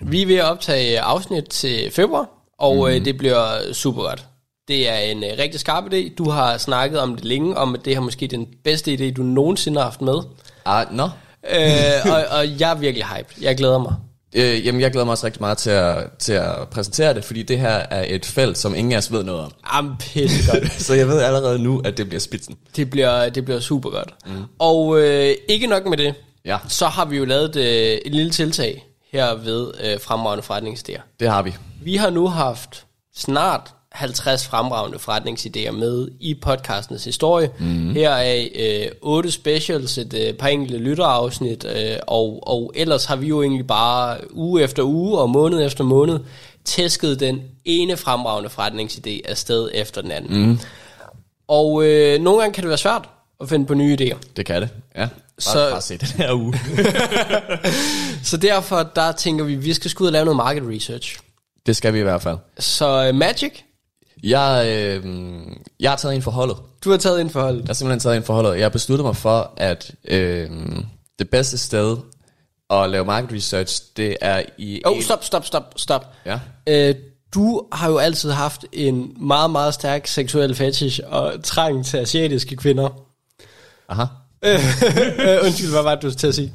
[0.00, 2.94] vi er ved at optage afsnit til februar, og mm.
[2.94, 4.26] øh, det bliver super godt.
[4.68, 6.14] Det er en øh, rigtig skarp idé.
[6.14, 9.22] Du har snakket om det længe, om at det her måske den bedste idé, du
[9.22, 10.18] nogensinde har haft med.
[10.64, 11.04] Ah, nå.
[11.50, 13.34] øh, og, og jeg er virkelig hype.
[13.40, 13.94] Jeg glæder mig.
[14.34, 17.42] Øh, jamen, jeg glæder mig også rigtig meget til at, til at præsentere det, fordi
[17.42, 19.52] det her er et felt, som ingen af os ved noget om.
[19.74, 20.72] Jamen, pisse godt.
[20.82, 22.56] Så jeg ved allerede nu, at det bliver spidsen.
[22.76, 24.14] Det bliver, det bliver super godt.
[24.26, 24.32] Mm.
[24.58, 26.14] Og øh, ikke nok med det,
[26.44, 27.64] Ja, så har vi jo lavet øh,
[28.04, 31.00] et lille tiltag her ved øh, fremragende forretningsidéer.
[31.20, 31.54] det har vi.
[31.82, 37.50] Vi har nu haft snart 50 fremragende forretningsidéer med i podcastens historie.
[37.58, 37.92] Mm.
[37.94, 43.16] Her er øh, 8 specials, et øh, par enkelte lytterafsnit, øh, og, og ellers har
[43.16, 46.20] vi jo egentlig bare uge efter uge og måned efter måned
[46.64, 50.46] tæsket den ene fremragende forretningsidé afsted efter den anden.
[50.48, 50.58] Mm.
[51.48, 53.08] Og øh, nogle gange kan det være svært
[53.40, 54.16] at finde på nye idéer.
[54.36, 55.00] Det kan det, ja.
[55.00, 56.54] Bare, Så- bare se den her uge.
[58.24, 61.18] Så derfor der tænker vi, at vi skal skulle ud og lave noget market research.
[61.66, 62.36] det skal vi i hvert fald.
[62.58, 63.52] Så øh, Magic,
[64.22, 65.04] Jeg, øh,
[65.80, 66.56] jeg har taget en forholdet.
[66.84, 67.60] du har taget ind for holdet.
[67.60, 68.54] Jeg har simpelthen taget en forholdet.
[68.56, 70.50] Jeg har besluttet mig for, at øh,
[71.18, 71.96] det bedste sted
[72.70, 74.82] at lave market research, det er i...
[74.86, 76.06] Åh, en- oh, stop, stop, stop, stop.
[76.26, 76.38] Ja.
[76.68, 76.94] Øh,
[77.34, 82.56] du har jo altid haft en meget, meget stærk seksuel fetish og trang til asiatiske
[82.56, 82.88] kvinder.
[83.88, 84.02] Aha.
[84.44, 86.52] øh, undskyld, hvad var det, du til at sige?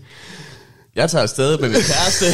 [0.95, 2.25] Jeg tager afsted med min kæreste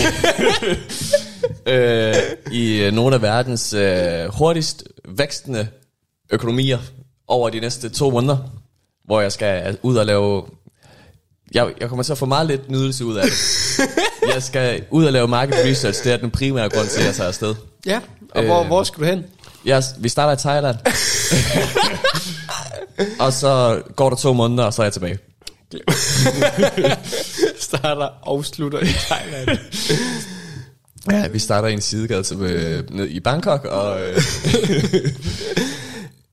[1.66, 2.16] øh,
[2.52, 5.68] i øh, nogle af verdens øh, hurtigst vækstende
[6.32, 6.80] økonomier
[7.28, 8.38] over de næste to måneder,
[9.06, 10.44] hvor jeg skal ud og lave...
[11.54, 13.34] Jeg, jeg kommer til at få meget lidt nydelse ud af det.
[14.34, 17.16] Jeg skal ud og lave market research, det er den primære grund til, at jeg
[17.16, 17.56] tager afsted.
[17.86, 18.00] Ja,
[18.32, 18.68] og hvor, Øh.
[18.68, 19.26] hvor skal du hen?
[19.66, 20.76] Jeg, vi starter i Thailand.
[23.26, 25.18] og så går der to måneder, og så er jeg tilbage.
[27.60, 29.60] Starter og slutter i Thailand.
[31.12, 34.16] Ja, vi starter i en sidegade som, øh, ned i Bangkok, og øh,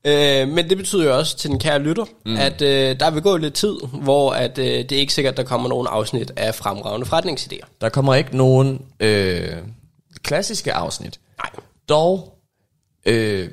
[0.41, 2.37] øh, men det betyder jo også til den kære lytter, mm.
[2.37, 5.43] at øh, der vil gå lidt tid, hvor at, øh, det er ikke sikkert, der
[5.43, 7.67] kommer nogen afsnit af fremragende forretningsidéer.
[7.81, 9.57] der kommer ikke nogen øh,
[10.23, 11.19] klassiske afsnit.
[11.37, 11.63] Nej.
[11.89, 12.37] Dog,
[13.05, 13.49] øh,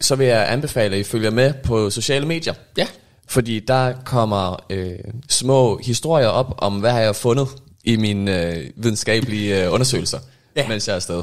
[0.00, 2.54] så vil jeg anbefale, at I følger med på sociale medier.
[2.76, 2.86] Ja,
[3.28, 7.48] Fordi der kommer øh, små historier op om, hvad har jeg fundet
[7.84, 10.18] i mine øh, videnskabelige øh, undersøgelser,
[10.56, 10.68] Ja.
[10.68, 11.22] mens jeg er afsted.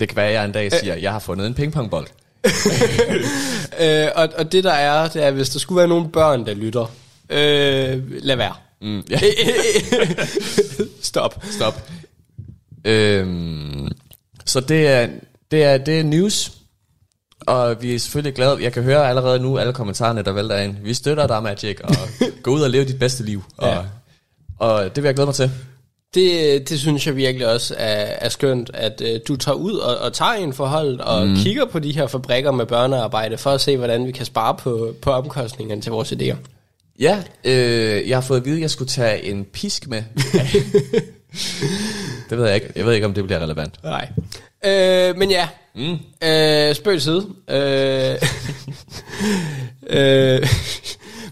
[0.00, 2.06] Det kan være, at jeg en dag siger, at jeg har fundet en pingpongbold.
[3.80, 6.54] øh, og, og det der er, det er, hvis der skulle være nogle børn, der
[6.54, 6.92] lytter,
[7.30, 8.54] øh, lad være.
[8.82, 9.20] Mm, ja.
[11.02, 11.44] Stop.
[11.50, 11.82] Stop.
[12.84, 13.88] Øhm,
[14.46, 15.08] så det er,
[15.50, 16.52] det, er, det er news,
[17.46, 18.62] og vi er selvfølgelig glade.
[18.62, 20.76] Jeg kan høre allerede nu alle kommentarerne, der vælter ind.
[20.82, 21.94] Vi støtter dig, Magic, og
[22.42, 23.42] gå ud og leve dit bedste liv.
[23.56, 23.78] Og, ja.
[24.58, 25.50] og det vil jeg glæde mig til.
[26.14, 29.98] Det, det synes jeg virkelig også er, er skønt, at øh, du tager ud og,
[29.98, 31.36] og tager en forhold og mm.
[31.36, 34.94] kigger på de her fabrikker med børnearbejde, for at se, hvordan vi kan spare på,
[35.02, 36.36] på omkostningerne til vores idéer.
[37.00, 39.98] Ja, øh, jeg har fået at vide, at jeg skulle tage en pisk med.
[42.30, 42.72] det ved jeg ikke.
[42.76, 43.84] Jeg ved ikke, om det bliver relevant.
[43.84, 44.08] Nej.
[44.64, 45.98] Øh, men ja, mm.
[46.28, 47.26] øh, spøg side.
[47.50, 48.16] Øh,
[50.00, 50.46] øh,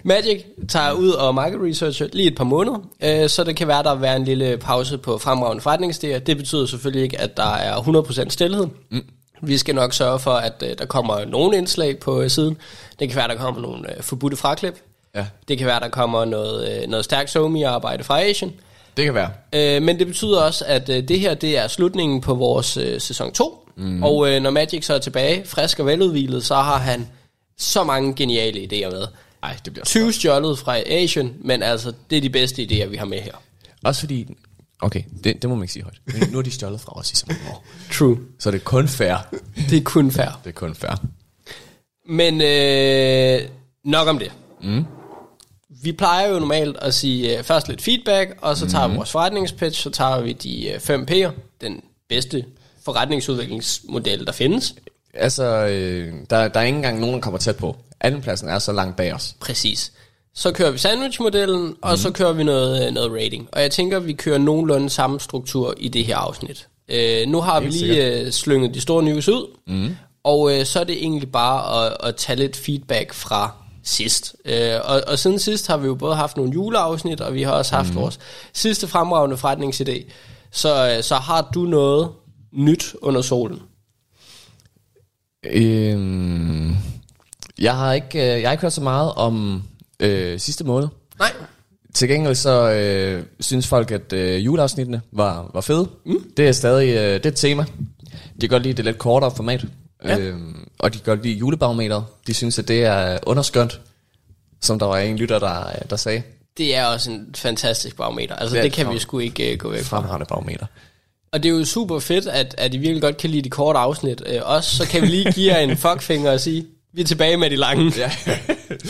[0.09, 3.83] Magic tager ud og market researcher lige et par måneder, øh, så det kan være,
[3.83, 6.19] der vil være en lille pause på fremragende forretningsidéer.
[6.19, 8.67] Det betyder selvfølgelig ikke, at der er 100% stillhed.
[8.91, 9.05] Mm.
[9.43, 12.57] Vi skal nok sørge for, at øh, der kommer nogle indslag på øh, siden.
[12.99, 14.75] Det kan være, der kommer nogle øh, forbudte fraklip.
[15.15, 18.53] Ja, Det kan være, der kommer noget, øh, noget stærkt somi-arbejde fra Asien.
[18.97, 19.31] det kan være.
[19.53, 23.01] Øh, men det betyder også, at øh, det her det er slutningen på vores øh,
[23.01, 23.69] sæson 2.
[23.77, 24.03] Mm.
[24.03, 27.09] Og øh, når Magic så er tilbage, frisk og veludvilet, så har han
[27.59, 29.03] så mange geniale idéer med.
[29.43, 32.97] Ej, det bliver 20 stjålet fra Asien, men altså, det er de bedste idéer, vi
[32.97, 33.33] har med her.
[33.85, 34.37] Også fordi,
[34.81, 36.01] okay, det, det må man ikke sige højt.
[36.07, 37.65] Men nu er de stjålet fra os i så mange år.
[37.93, 38.19] True.
[38.39, 39.17] Så det er kun fair.
[39.71, 40.41] Det er kun fair.
[40.45, 41.05] Det er kun fair.
[42.09, 43.49] Men øh,
[43.85, 44.33] nok om det.
[44.63, 44.85] Mm.
[45.83, 49.11] Vi plejer jo normalt at sige øh, først lidt feedback, og så tager vi vores
[49.11, 52.45] forretningspitch, så tager vi de øh, 5 P'er, den bedste
[52.85, 54.75] forretningsudviklingsmodel, der findes.
[55.15, 57.77] Altså, øh, der, der er ikke engang nogen, der kommer tæt på.
[58.01, 59.35] Andenpladsen er så langt bag os.
[59.41, 59.93] Præcis.
[60.35, 61.97] Så kører vi sandwich-modellen, og mm.
[61.97, 63.49] så kører vi noget, øh, noget rating.
[63.53, 66.69] Og jeg tænker, vi kører nogenlunde samme struktur i det her afsnit.
[66.89, 69.97] Øh, nu har vi lige øh, slynget de store news ud, mm.
[70.25, 73.53] og øh, så er det egentlig bare at, at tage lidt feedback fra
[73.85, 74.37] sidst.
[74.45, 77.53] Øh, og, og siden sidst har vi jo både haft nogle juleafsnit, og vi har
[77.53, 77.97] også haft mm.
[77.97, 78.19] vores
[78.53, 80.11] sidste fremragende forretningsidé.
[80.53, 82.09] Så, øh, så har du noget
[82.53, 83.63] nyt under solen?
[85.47, 86.48] Øhm,
[87.59, 89.63] jeg, har ikke, øh, jeg har ikke hørt så meget om
[90.01, 90.89] øh, sidste måned.
[91.19, 91.33] Nej.
[91.95, 95.89] Til gengæld så øh, synes folk, at øh, juleafsnittene var, var fede.
[96.07, 96.31] Mm.
[96.37, 97.65] Det er stadig øh, det er et tema.
[98.13, 99.65] De kan godt lide det lidt kortere format.
[100.05, 100.19] Ja.
[100.19, 102.03] Øhm, og de kan godt lide julebarometer.
[102.27, 103.81] De synes, at det er underskønt.
[104.61, 106.23] Som der var en lytter, der, der sagde.
[106.59, 108.37] Det er også en fantastisk barometer.
[108.37, 109.97] Altså, Det det, et kan vi sgu ikke uh, gå væk fra.
[109.97, 110.67] Fremragende barometer.
[111.33, 113.79] Og det er jo super fedt, at, at I virkelig godt kan lide de korte
[113.79, 114.23] afsnit.
[114.27, 116.67] Øh, også så kan vi lige give jer en fuckfinger og sige,
[116.99, 117.93] vi er tilbage med de lange.
[117.97, 118.11] Ja.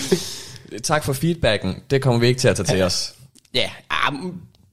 [0.83, 1.83] tak for feedbacken.
[1.91, 3.15] Det kommer vi ikke til at tage til os.
[3.55, 4.13] Ja, ah,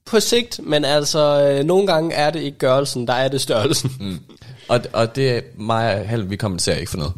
[0.05, 3.91] på sigt, men altså, øh, nogle gange er det ikke gørelsen, der er det størrelsen.
[3.99, 4.19] Mm.
[4.67, 7.13] Og, og det er mig og Held, vi kommenterer ikke for noget.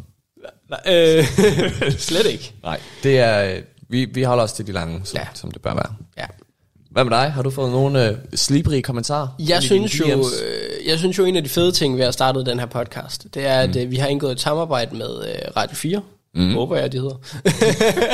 [0.86, 1.24] øh,
[2.08, 2.54] slet ikke.
[2.62, 5.26] Nej, det er, øh, vi, vi holder os til de lange, som, ja.
[5.34, 5.94] som det bør være.
[6.98, 7.32] Hvad med dig?
[7.32, 9.28] Har du fået nogle øh, slibrige kommentarer?
[9.38, 12.46] Jeg synes, jo, øh, jeg synes jo, en af de fede ting, vi har startet
[12.46, 13.90] den her podcast, det er, at mm.
[13.90, 16.02] vi har indgået et samarbejde med øh, Radio 4.
[16.38, 16.54] Mm.
[16.54, 17.16] Håber jeg, de hedder.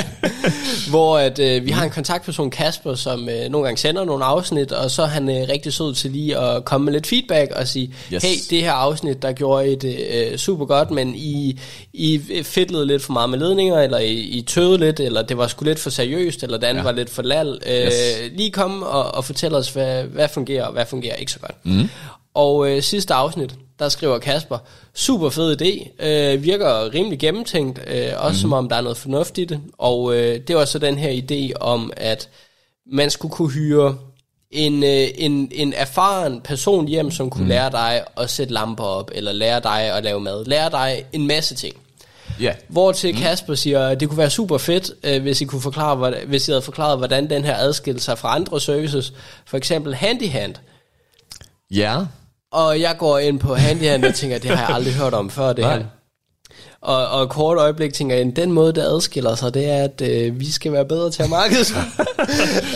[0.91, 4.73] Hvor at, øh, vi har en kontaktperson, Kasper, som øh, nogle gange sender nogle afsnit,
[4.73, 7.69] og så er han øh, rigtig sød til lige at komme med lidt feedback og
[7.69, 8.23] sige, yes.
[8.23, 11.61] Hey, det her afsnit, der gjorde I det øh, super godt, men I,
[11.93, 15.47] I fedtede lidt for meget med ledninger, eller I, I tøvede lidt, eller det var
[15.47, 16.85] sgu lidt for seriøst, eller det andet ja.
[16.85, 17.59] var lidt for lal.
[17.67, 17.93] Øh, Yes.
[18.37, 21.57] Lige kom og, og fortæl os, hvad, hvad fungerer, og hvad fungerer ikke så godt.
[21.63, 21.89] Mm.
[22.35, 24.59] Og øh, sidste afsnit, der skriver Kasper,
[24.95, 28.41] super fed idé, øh, virker rimelig gennemtænkt, øh, også mm.
[28.41, 29.61] som om der er noget fornuft i det.
[29.79, 32.29] Og øh, det var så den her idé om, at
[32.87, 33.97] man skulle kunne hyre
[34.51, 37.49] en, øh, en, en erfaren person hjem, som kunne mm.
[37.49, 41.27] lære dig at sætte lamper op, eller lære dig at lave mad, lære dig en
[41.27, 41.77] masse ting.
[42.41, 42.53] Ja.
[42.69, 45.97] Hvor til Kasper siger, at det kunne være super fedt, øh, hvis I kunne forklare,
[45.97, 49.13] hvordan, hvis I havde forklaret, hvordan den her adskilte sig fra andre services,
[49.47, 50.55] for eksempel Handyhand.
[51.71, 51.99] Ja.
[52.55, 55.53] Og jeg går ind på Handyhand og tænker, det har jeg aldrig hørt om før
[55.53, 55.77] det Nej.
[55.77, 55.85] her.
[56.81, 60.41] Og, og kort øjeblik tænker jeg, den måde, det adskiller sig, det er, at øh,
[60.41, 61.85] vi skal være bedre til at markedsføre.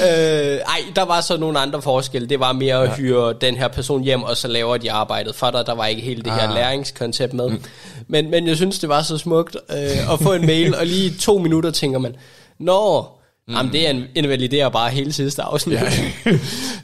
[0.09, 2.29] øh, ej, der var så nogle andre forskelle.
[2.29, 5.51] Det var mere at hyre den her person hjem, og så laver de arbejdet for
[5.51, 5.67] dig.
[5.67, 6.55] Der var ikke helt det her Ah.
[6.55, 7.49] læringskoncept med.
[7.49, 7.63] Mm.
[8.09, 11.15] Men, men jeg synes, det var så smukt øh, at få en mail, og lige
[11.21, 12.15] to minutter tænker man,
[12.59, 13.07] Nå,
[13.49, 13.55] mm.
[13.55, 15.75] jamen, det er en, invaliderer bare hele sidste afsnit.
[15.75, 15.93] Ja.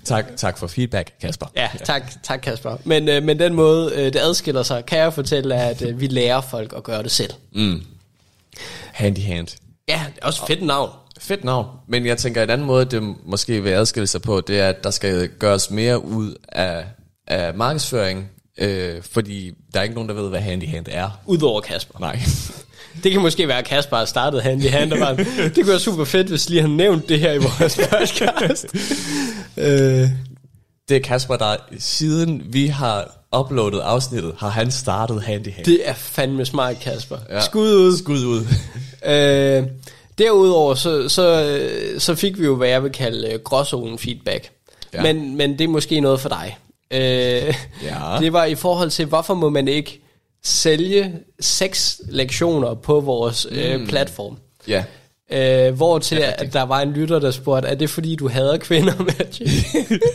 [0.04, 1.46] tak, tak for feedback, Kasper.
[1.56, 2.76] Ja, tak, tak Kasper.
[2.84, 6.06] Men, øh, men den måde, øh, det adskiller sig, kan jeg fortælle, at øh, vi
[6.06, 7.30] lærer folk at gøre det selv.
[8.92, 9.48] Handy hand.
[9.88, 10.90] Ja, det er også fedt navn.
[11.18, 11.66] Fedt navn.
[11.88, 14.84] Men jeg tænker, en anden måde, det måske vil adskille sig på, det er, at
[14.84, 16.84] der skal gøres mere ud af,
[17.26, 21.10] af markedsføring, øh, fordi der er ikke nogen, der ved, hvad handy hand er.
[21.26, 21.98] Udover Kasper.
[21.98, 22.20] Nej.
[23.02, 24.92] Det kan måske være, at Kasper har startet Hand.
[24.92, 27.76] og var- Det kunne være super fedt, hvis lige han nævnt det her i vores
[27.98, 28.66] podcast.
[29.56, 30.08] øh,
[30.88, 35.64] Det er Kasper, der siden vi har uploadet afsnittet, har han startet handy hand.
[35.64, 37.16] det er fandme smart, Kasper.
[37.30, 37.40] Ja.
[37.40, 37.96] Skud ud.
[37.98, 38.44] Skud ud.
[39.06, 39.62] Øh,
[40.18, 41.58] derudover, så, så,
[41.98, 44.50] så fik vi jo, hvad jeg vil kalde øh, gråzonen feedback.
[44.94, 45.02] Ja.
[45.02, 46.58] Men, men det er måske noget for dig.
[46.90, 47.00] Øh,
[47.84, 48.18] Ja.
[48.20, 50.03] Det var i forhold til, hvorfor må man ikke
[50.44, 53.56] sælge seks lektioner på vores mm.
[53.56, 54.36] øh, platform?
[54.68, 54.84] Ja.
[55.32, 58.56] Øh, hvor til, at der var en lytter, der spurgte, er det fordi, du hader
[58.56, 59.64] kvinder, Magic?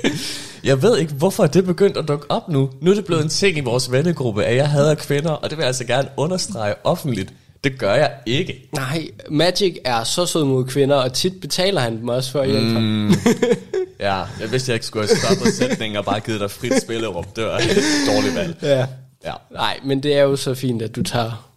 [0.64, 2.70] Jeg ved ikke, hvorfor det begyndt at dukke op nu.
[2.82, 5.58] Nu er det blevet en ting i vores vennegruppe, at jeg hader kvinder, og det
[5.58, 7.34] vil jeg altså gerne understrege offentligt.
[7.64, 8.70] Det gør jeg ikke.
[8.74, 12.50] Nej, Magic er så sød mod kvinder, og tit betaler han dem også for at
[12.50, 13.14] hjælpe mm.
[14.00, 17.26] Ja, jeg vidste, jeg ikke skulle have stoppet sætningen og bare givet dig frit spillerum.
[17.36, 17.84] Det var et
[18.16, 18.58] dårligt valg.
[18.62, 18.86] Ja.
[19.24, 19.34] Ja.
[19.52, 21.50] Nej, men det er jo så fint, at du tager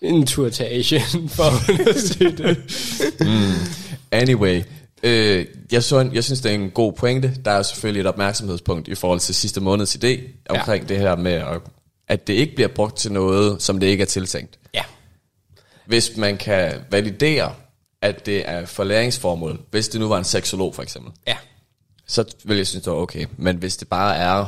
[0.00, 2.58] en tur til Asien for at se det.
[4.10, 4.62] Anyway,
[5.02, 7.34] øh, jeg, så en, jeg synes, det er en god pointe.
[7.44, 10.88] Der er selvfølgelig et opmærksomhedspunkt i forhold til sidste måneds idé omkring ja.
[10.94, 11.60] det her med, at,
[12.08, 14.58] at det ikke bliver brugt til noget, som det ikke er tiltænkt.
[14.74, 14.82] Ja.
[15.86, 17.52] Hvis man kan validere,
[18.02, 21.36] at det er for læringsformål, hvis det nu var en seksolog for eksempel, Ja.
[22.06, 23.26] så vil jeg synes, det var okay.
[23.36, 24.46] Men hvis det bare er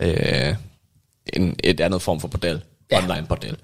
[0.00, 0.54] øh,
[1.32, 2.60] en, et andet form for bordel,
[2.90, 3.02] Ja.
[3.02, 3.56] online bordel,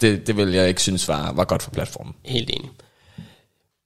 [0.00, 2.14] det, det vil jeg ikke synes var, var godt for platformen.
[2.24, 2.70] Helt enig.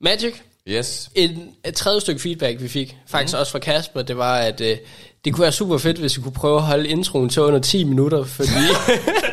[0.00, 0.34] Magic,
[0.68, 1.10] Yes.
[1.14, 3.40] et, et tredje stykke feedback, vi fik, faktisk mm.
[3.40, 4.76] også fra Kasper, det var, at øh,
[5.24, 7.84] det kunne være super fedt, hvis vi kunne prøve at holde introen til under 10
[7.84, 8.48] minutter, fordi,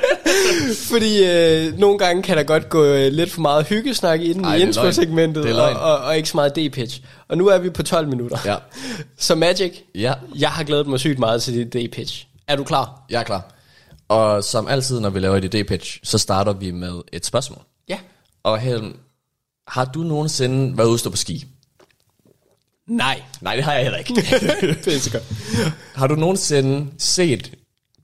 [0.92, 4.56] fordi øh, nogle gange kan der godt gå øh, lidt for meget hyggesnak inden Ej,
[4.56, 7.02] i intro-segmentet, og, og, og ikke så meget D-pitch.
[7.28, 8.38] Og nu er vi på 12 minutter.
[8.46, 8.56] Ja.
[9.18, 12.27] Så Magic, Ja, jeg har glædet mig sygt meget til dit D-pitch.
[12.48, 13.06] Er du klar?
[13.10, 13.54] jeg er klar.
[14.08, 17.62] Og som altid, når vi laver et idé-pitch, så starter vi med et spørgsmål.
[17.90, 18.00] Ja.
[18.44, 18.96] Og Helen,
[19.68, 21.46] har du nogensinde været ude på ski?
[22.88, 23.22] Nej.
[23.42, 24.14] Nej, det har jeg heller ikke.
[24.86, 25.24] det er så godt.
[25.96, 27.52] har du nogensinde set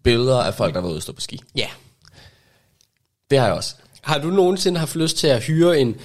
[0.04, 1.42] billeder af folk, der har været ude på ski?
[1.56, 1.68] Ja.
[3.30, 3.76] Det har jeg også.
[4.02, 5.96] Har du nogensinde haft lyst til at hyre en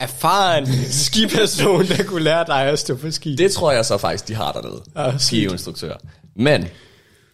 [0.00, 0.66] erfaren
[1.04, 3.36] skiperson, der kunne lære dig at stå på ski?
[3.36, 4.82] Det tror jeg så faktisk, de har dernede.
[4.94, 5.20] Ah.
[5.20, 5.96] Skiinstruktører.
[6.34, 6.68] Men,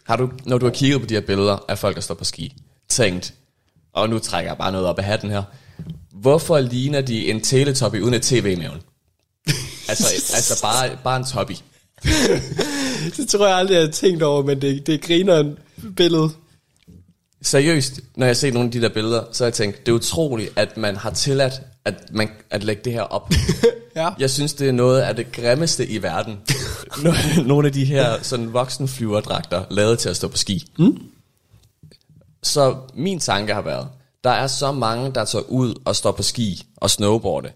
[0.07, 2.25] har du, når du har kigget på de her billeder af folk, der står på
[2.25, 2.57] ski,
[2.89, 3.35] tænkt,
[3.93, 5.43] og nu trækker jeg bare noget op af hatten her,
[6.13, 8.81] hvorfor ligner de en teletubby uden et tv i maven?
[9.89, 11.53] altså, altså bare, bare en toppy.
[13.17, 15.59] Det tror jeg aldrig, jeg har tænkt over, men det, det griner en
[15.97, 16.31] billede.
[17.43, 19.97] Seriøst, når jeg ser nogle af de der billeder, så har jeg tænkt, det er
[19.97, 23.31] utroligt, at man har tilladt at, man, at lægge det her op.
[23.97, 24.11] Ja.
[24.19, 26.41] Jeg synes, det er noget af det grimmeste i verden.
[27.47, 30.67] nogle af de her sådan voksenflyverdragter, lavet til at stå på ski.
[30.79, 31.03] Mm.
[32.43, 33.89] Så min tanke har været,
[34.25, 37.51] der er så mange, der tager ud og står på ski og snowboarde,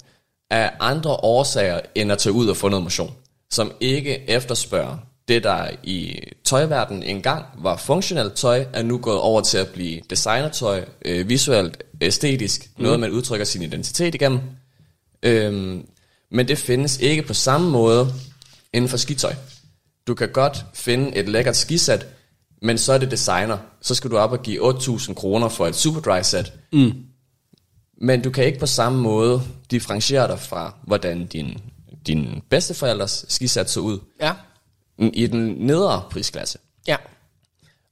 [0.51, 3.15] af andre årsager, end at tage ud og få noget motion,
[3.51, 4.97] som ikke efterspørger
[5.29, 10.01] det, der i tøjverdenen engang var funktionelt tøj, er nu gået over til at blive
[10.11, 12.83] designertøj, øh, visuelt, æstetisk, mm.
[12.83, 14.41] noget man udtrykker sin identitet igennem.
[15.23, 15.87] Øhm,
[16.31, 18.13] men det findes ikke på samme måde
[18.73, 19.35] inden for skitøj.
[20.07, 22.07] Du kan godt finde et lækkert skisæt,
[22.63, 23.59] men så er det designer.
[23.81, 26.53] Så skal du op og give 8.000 kroner for et Superdry sæt.
[26.73, 26.93] Mm.
[28.01, 31.59] Men du kan ikke på samme måde differentiere dig fra, hvordan din,
[32.07, 34.33] din bedsteforældres skisæt så ud Ja.
[34.99, 36.59] I den nedre prisklasse.
[36.87, 36.97] Ja.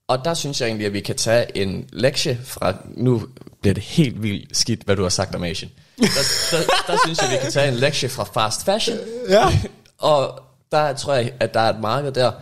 [0.09, 2.75] Og der synes jeg egentlig, at vi kan tage en lektie fra...
[2.95, 3.29] Nu
[3.61, 5.71] bliver det helt vildt skidt, hvad du har sagt om Asian.
[5.99, 6.07] Der,
[6.51, 8.99] der, der synes jeg, vi kan tage en lektie fra fast fashion.
[9.29, 9.61] Ja.
[9.99, 10.43] Og
[10.73, 12.33] der tror jeg, at der er et marked der,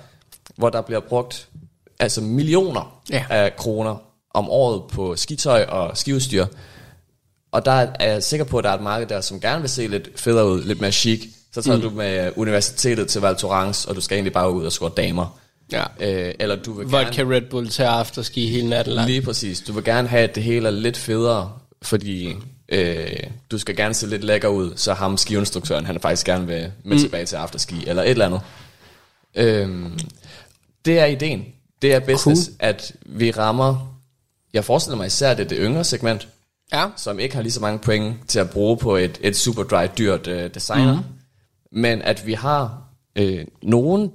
[0.56, 1.48] hvor der bliver brugt
[1.98, 3.24] altså millioner ja.
[3.30, 3.96] af kroner
[4.34, 6.46] om året på skitøj og skiudstyr.
[7.52, 9.70] Og der er jeg sikker på, at der er et marked der, som gerne vil
[9.70, 11.28] se lidt federe ud, lidt mere chic.
[11.54, 11.82] Så tager mm.
[11.82, 15.38] du med universitetet til Val Thorens, og du skal egentlig bare ud og score damer.
[15.72, 15.84] Ja.
[16.00, 17.34] Øh, eller du vil Vodka gerne...
[17.34, 19.08] Red Bull til afterski hele natten lang.
[19.08, 19.60] Lige præcis.
[19.60, 22.34] Du vil gerne have, at det hele er lidt federe, fordi
[22.68, 23.06] øh,
[23.50, 26.96] du skal gerne se lidt lækker ud, så ham skiinstruktøren, han faktisk gerne vil med
[26.96, 27.02] mm.
[27.02, 28.40] tilbage til afterski, eller et eller andet.
[29.34, 29.98] Øhm,
[30.84, 31.44] det er ideen.
[31.82, 32.56] Det er business, cool.
[32.58, 33.98] at vi rammer,
[34.52, 36.28] jeg forestiller mig især, det er det yngre segment,
[36.72, 36.86] Ja.
[36.96, 39.86] som ikke har lige så mange point til at bruge på et, et super dry,
[39.98, 40.94] dyrt øh, designer.
[40.94, 41.13] Mm.
[41.74, 42.82] Men at vi har
[43.16, 44.12] øh, nogen,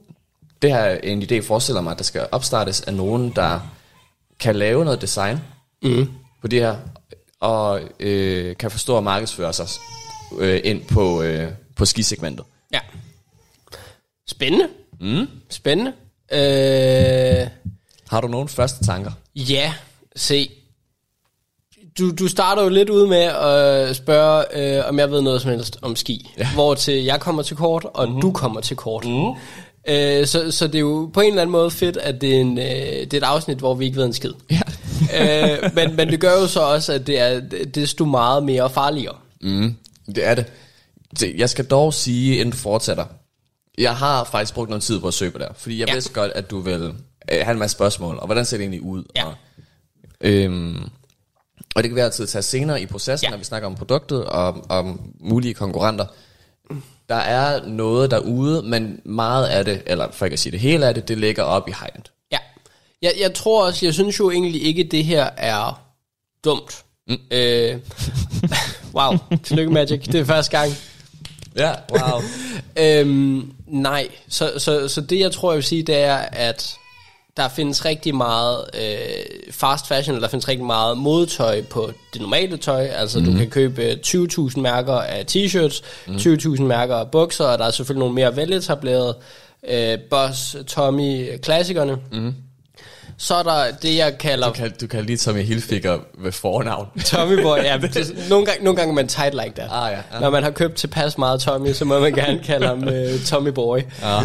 [0.62, 3.60] det her er en idé, forestiller mig, at der skal opstartes af nogen, der
[4.40, 5.40] kan lave noget design
[5.84, 6.08] mm.
[6.42, 6.76] på det her,
[7.40, 9.68] og øh, kan forstå at markedsføre sig
[10.40, 12.46] øh, ind på, øh, på skisegmentet.
[12.74, 12.80] Ja.
[14.28, 14.68] Spændende.
[15.00, 15.28] Mm.
[15.50, 15.94] Spændende.
[16.32, 17.48] Øh,
[18.10, 19.12] Har du nogle første tanker?
[19.36, 19.74] ja,
[20.16, 20.50] se.
[22.00, 24.44] Du, du starter jo lidt ud med at spørge,
[24.78, 26.32] øh, om jeg ved noget som helst om ski.
[26.38, 26.48] Ja.
[26.54, 28.22] Hvor til jeg kommer til kort, og mm.
[28.22, 29.06] du kommer til kort.
[29.06, 29.30] Mm.
[29.88, 32.42] Øh, så, så det er jo på en eller anden måde fedt, at det er,
[32.42, 34.34] en, øh, det er et afsnit, hvor vi ikke ved en skid.
[34.52, 34.62] Ja.
[35.64, 37.40] øh, men, men det gør jo så også, at det er
[37.76, 39.16] desto meget mere farligere.
[39.42, 40.46] Mm, det er det.
[41.38, 43.06] Jeg skal dog sige, inden du fortsætter,
[43.78, 45.94] jeg har faktisk brugt noget tid på at søge på det, fordi jeg ja.
[45.94, 46.94] vidste godt, at du vil
[47.32, 49.04] øh, have en masse spørgsmål, og hvordan ser det egentlig ud?
[49.16, 49.26] Ja.
[49.26, 49.34] Og,
[50.22, 50.90] øhm,
[51.76, 53.30] og det kan vi altid tage senere i processen, Ja.
[53.32, 56.06] når vi snakker om produktet og om mulige konkurrenter.
[57.10, 60.88] Der er noget derude, men meget af det, eller for ikke at sige det hele
[60.88, 62.04] af det, det ligger op i high-end.
[62.32, 62.38] Ja.
[63.02, 65.82] Jeg, jeg tror også, jeg synes jo egentlig ikke, det her er
[66.46, 66.84] dumt.
[67.08, 67.18] Mm.
[67.32, 67.78] Øh,
[68.96, 70.72] wow, tillykke Magic, det er første gang.
[71.56, 72.22] Ja, wow.
[72.78, 76.76] Øhm, nej, så, så, så det jeg tror, jeg vil sige, det er, at
[77.40, 82.22] der findes rigtig meget øh, fast fashion, eller der findes rigtig meget modetøj på det
[82.22, 82.86] normale tøj.
[82.86, 83.26] Altså mm.
[83.26, 86.16] du kan købe 20.000 mærker af t-shirts, mm.
[86.16, 89.18] 20.000 mærker af bukser, og der er selvfølgelig nogle mere veletablerede.
[89.70, 91.98] Øh, Boss, Tommy, klassikerne.
[92.12, 92.34] Mm.
[93.18, 96.88] Så er der det, jeg kalder Du kan, du kan lige Tommy Hilfiger ved fornavn.
[97.06, 97.58] Tommy Boy.
[97.58, 99.70] Ja, det, nogle, gange, nogle gange er man tight like that.
[99.72, 100.20] Ah, ja, ja.
[100.20, 103.50] Når man har købt tilpas meget Tommy, så må man gerne kalde ham uh, Tommy
[103.50, 103.80] Boy.
[104.02, 104.22] Ja.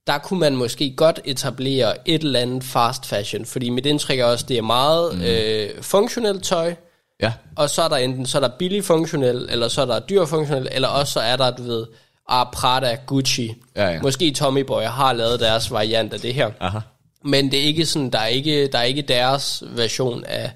[0.08, 4.26] Der kunne man måske godt etablere et eller andet fast fashion, fordi mit indtryk er
[4.26, 5.22] også, det er meget mm.
[5.24, 6.76] øh, funktionelt tøj,
[7.22, 7.34] Ja.
[7.56, 10.26] og så er der enten så er der billig funktionel, eller så er der dyr
[10.26, 11.86] funktionel, eller også så er der, du ved,
[12.30, 13.56] ah, Prada, Gucci.
[13.76, 14.02] Ja, ja.
[14.02, 16.52] Måske Tommy Boy har lavet deres variant af det her.
[16.60, 16.80] Aha.
[17.26, 20.52] Men det er ikke sådan, der er ikke, der er ikke deres version af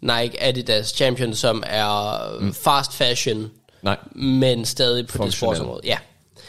[0.00, 2.54] Nike Adidas Champion, som er mm.
[2.54, 3.50] fast fashion,
[3.82, 3.96] Nej.
[4.12, 5.80] men stadig på det sportsområde.
[5.84, 5.96] Ja.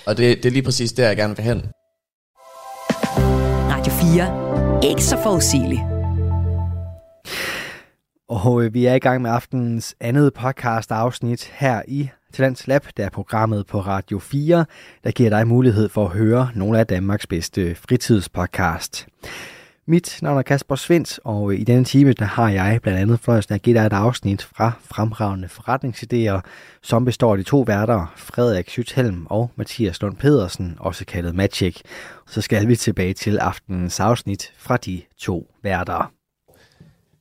[0.05, 1.65] Og det, det er lige præcis der, jeg gerne vil hen.
[3.71, 4.89] Radio 4.
[4.89, 5.81] Ikke så forudsigeligt.
[8.29, 12.85] Og øh, vi er i gang med aftenens andet podcast afsnit her i Talents Lab,
[12.97, 14.65] der er programmet på Radio 4,
[15.03, 19.07] der giver dig mulighed for at høre nogle af Danmarks bedste fritidspodcast.
[19.87, 23.53] Mit navn er Kasper Svens, og i denne time der har jeg blandt andet fornøjelsen
[23.53, 26.41] at give dig et afsnit fra Fremragende Forretningsidéer,
[26.81, 31.81] som består af de to værter, Frederik Sythelm og Mathias Lund Pedersen, også kaldet Magic.
[32.27, 36.11] Så skal vi tilbage til aftenens afsnit fra de to værter.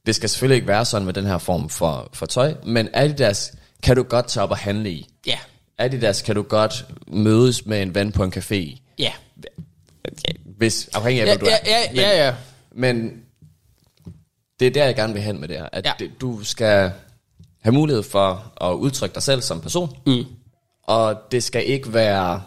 [0.06, 3.56] Det skal selvfølgelig ikke være sådan med den her form for, for tøj, men Adidas
[3.82, 5.08] kan du godt tage op og handle i.
[5.26, 5.38] Ja.
[5.78, 8.78] Adidas kan du godt mødes med en ven på en café.
[8.98, 9.12] Ja.
[10.44, 11.56] Hvis, afhængig af, Ja, hvor du er.
[11.66, 12.34] ja, ja, ja, ja.
[12.74, 13.12] Men
[14.60, 15.68] det er der, jeg gerne vil hen med det her.
[15.72, 15.92] At Ja.
[16.00, 16.04] ja.
[16.04, 16.92] det, du skal
[17.62, 19.96] have mulighed for at udtrykke dig selv som person.
[20.06, 20.24] Mm.
[20.82, 22.42] Og det skal ikke være...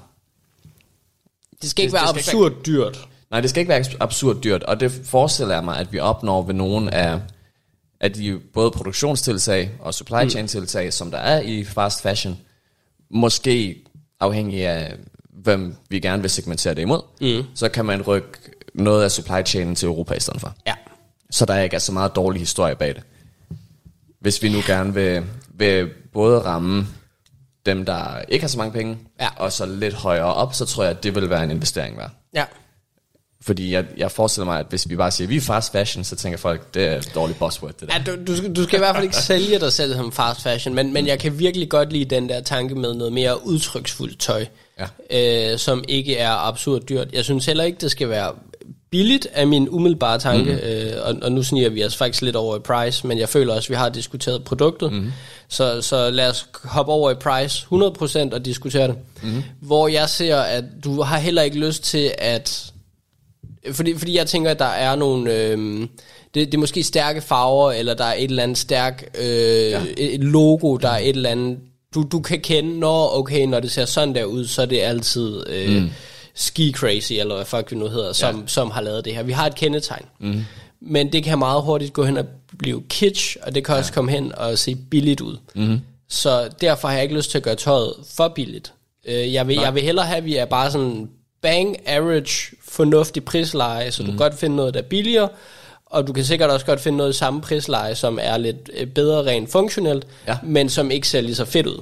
[1.62, 3.08] Det skal ikke Det- være det skal ikke absurd dyrt.
[3.32, 4.64] Nej, det skal ikke være abs- absurd dyrt.
[4.64, 7.20] Og det forestiller jeg mig, at vi opnår ved nogle af,
[8.04, 12.38] af de både produktionstiltag og supply chain tiltag, som der er i fast fashion.
[13.10, 13.84] Måske
[14.20, 14.96] afhængig af,
[15.30, 17.02] hvem vi gerne vil segmentere det imod.
[17.22, 17.44] Mm.
[17.56, 18.30] Så kan man rykke
[18.74, 20.54] noget af supply chainen til Europa i stedet for.
[20.68, 20.74] Ja.
[21.30, 23.04] så der ikke er så meget dårlig historie bag det.
[24.20, 25.24] Hvis vi nu gerne vil,
[25.54, 26.88] vil både ramme
[27.66, 29.28] dem, der ikke har så mange penge, Ja.
[29.38, 32.12] og så lidt højere op, så tror jeg, at det vil være en investering værd.
[32.34, 32.46] Ja.
[33.46, 36.16] Fordi jeg, jeg forestiller mig, at hvis vi bare siger, vi er fast fashion, så
[36.16, 37.96] tænker folk, det er et dårligt buzzword, det der.
[37.96, 40.42] Ja, du, du, skal, du skal i hvert fald ikke sælge dig selv som fast
[40.42, 44.20] fashion, men, men jeg kan virkelig godt lide den der tanke med noget mere udtryksfuldt
[44.20, 44.46] tøj,
[45.12, 45.52] ja.
[45.52, 47.14] øh, som ikke er absurd dyrt.
[47.14, 48.32] Jeg synes heller ikke, det skal være
[48.94, 50.58] billigt, af min umiddelbare tanke, mm.
[50.58, 53.54] øh, og, og nu sniger vi os faktisk lidt over i price, men jeg føler
[53.54, 55.12] også, at vi har diskuteret produktet, mm.
[55.48, 58.96] så, så lad os hoppe over i price 100% og diskutere det.
[59.24, 59.44] Mm.
[59.60, 62.73] Hvor jeg ser, at du har heller ikke lyst til at
[63.72, 65.34] fordi, fordi jeg tænker, at der er nogle...
[65.34, 65.88] Øh,
[66.34, 69.82] det, det er måske stærke farver, eller der er et eller andet stærk øh, ja.
[69.98, 71.58] et logo, der er et eller andet...
[71.94, 74.82] Du, du kan kende, når okay, når det ser sådan der ud, så er det
[74.82, 75.90] altid øh, mm.
[76.36, 78.48] ski crazy, eller hvad fuck det nu hedder, som, ja.
[78.48, 79.24] som har lavet det her.
[79.24, 80.06] Vi har et kendetegn.
[80.20, 80.46] Mm.
[80.82, 82.26] Men det kan meget hurtigt gå hen og
[82.58, 85.38] blive kitsch, og det kan også komme hen og se billigt ud.
[85.56, 85.80] Mm.
[86.10, 88.74] Så derfor har jeg ikke lyst til at gøre tøjet for billigt.
[89.06, 91.10] Øh, jeg, vil, jeg vil hellere have, at vi er bare sådan
[91.42, 94.06] bang average, fornuftig prisleje, så mm.
[94.06, 95.30] du kan godt finde noget, der er billigere,
[95.86, 98.88] og du kan sikkert også godt finde noget i samme prisleje, som er lidt øh,
[98.88, 100.38] bedre rent funktionelt, Ja.
[100.44, 101.82] men som ikke ser lige så fedt ud.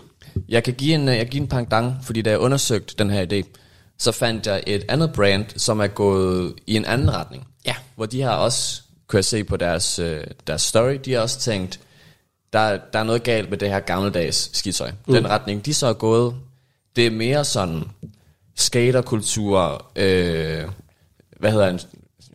[0.49, 3.09] Jeg kan give en, øh, jeg kan give en pangdang, fordi da jeg undersøgte den
[3.09, 3.57] her idé,
[3.99, 7.47] så fandt jeg et andet brand, som er gået i en anden retning.
[7.65, 7.75] Ja.
[7.95, 11.39] Hvor de har også, kunne jeg se på deres, øh, deres story, de har også
[11.39, 11.79] tænkt,
[12.53, 14.91] der, der er noget galt med det her gammeldags skitøj.
[15.07, 15.13] Mm.
[15.13, 16.35] Den retning, de så er gået,
[16.95, 17.83] det er mere sådan
[18.55, 20.63] skaterkultur, øh,
[21.41, 21.79] hvad hedder han,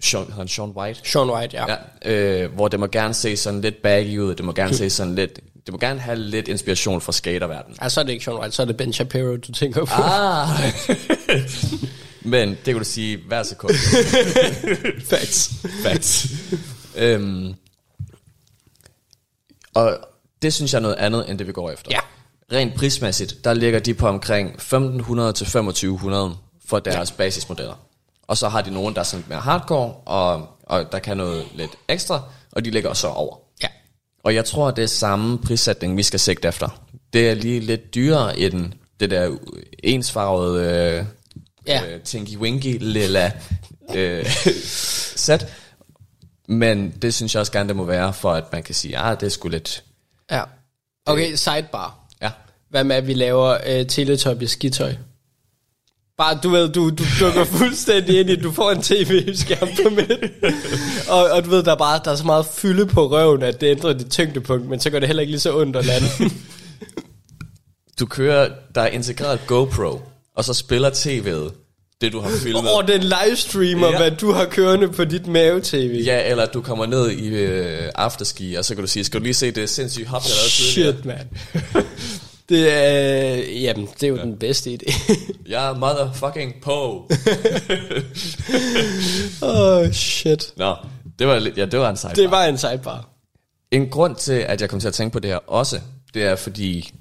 [0.00, 1.00] Sean, hedder han Sean White?
[1.04, 1.76] Sean White, ja.
[2.04, 2.42] ja.
[2.44, 5.14] Øh, hvor det må gerne se sådan lidt baggy ud, det må gerne se sådan
[5.14, 7.78] lidt det må gerne have lidt inspiration fra skaterverdenen.
[7.82, 10.02] Ja, så er det ikke Sean White, så er det Ben Shapiro, du tænker på.
[10.02, 10.48] Ah!
[12.32, 13.74] Men det kan du sige hver sekund.
[15.10, 15.50] Facts.
[15.82, 16.26] Facts.
[16.96, 17.54] øhm,
[19.74, 19.98] og
[20.42, 21.90] det synes jeg er noget andet, end det vi går efter.
[21.90, 22.00] Ja.
[22.56, 26.36] Rent prismæssigt, der ligger de på omkring 1500 til 2500
[26.66, 27.16] for deres ja.
[27.16, 27.85] basismodeller.
[28.28, 31.16] Og så har de nogen, der er sådan lidt mere hardcore, og, og der kan
[31.16, 32.22] noget lidt ekstra,
[32.52, 33.36] og de ligger så over.
[33.62, 33.68] Ja.
[34.24, 36.68] Og jeg tror, det er samme prissætning, vi skal sigte efter.
[37.12, 39.36] Det er lige lidt dyrere end det der
[39.82, 40.64] ensfarvede
[40.98, 41.04] øh,
[41.66, 41.82] Ja.
[41.86, 43.32] øh, Tinky Winky lilla
[43.94, 44.26] øh,
[45.16, 45.52] sæt.
[46.48, 49.20] Men det synes jeg også gerne, det må være, for at man kan sige, ah,
[49.20, 49.84] det er sgu lidt...
[50.30, 50.42] Ja.
[51.06, 51.98] Okay, sidebar.
[52.22, 52.30] Ja,
[52.70, 54.94] Hvad med, at vi laver øh, Teletubbies skitøj?
[56.18, 60.30] Bare, du ved, du, du dukker fuldstændig ind i, du får en tv-skærm på midten.
[61.08, 63.60] og, og du ved, der er bare der er så meget fylde på røven, at
[63.60, 66.06] det ændrer dit tyngdepunkt, men så gør det heller ikke lige så ondt at lande.
[68.00, 70.02] du kører, der er integreret GoPro,
[70.36, 71.62] og så spiller tv'et
[72.00, 72.72] det, du har filmet.
[72.72, 73.92] og den livestreamer, Ja.
[73.92, 73.98] ja.
[73.98, 76.02] hvad du har kørende på dit mave-tv.
[76.06, 79.24] Ja, eller du kommer ned i øh, afterski, og så kan du sige, skal du
[79.24, 80.92] lige se det sindssyge hop, jeg lavede tidligere?
[80.92, 81.04] Shit,
[81.74, 81.86] mand.
[82.48, 84.22] Det er, jamen, det er jo ja.
[84.22, 85.02] den bedste idé.
[85.52, 86.72] Jeg er motherfucking på.
[89.42, 90.52] Åh, oh, shit.
[90.56, 90.76] Nå,
[91.18, 92.16] det var, ja, det var en sejt.
[92.16, 93.08] Det var en sidebar.
[93.70, 95.80] En grund til, at jeg kom til at tænke på det her også,
[96.14, 96.94] det er fordi,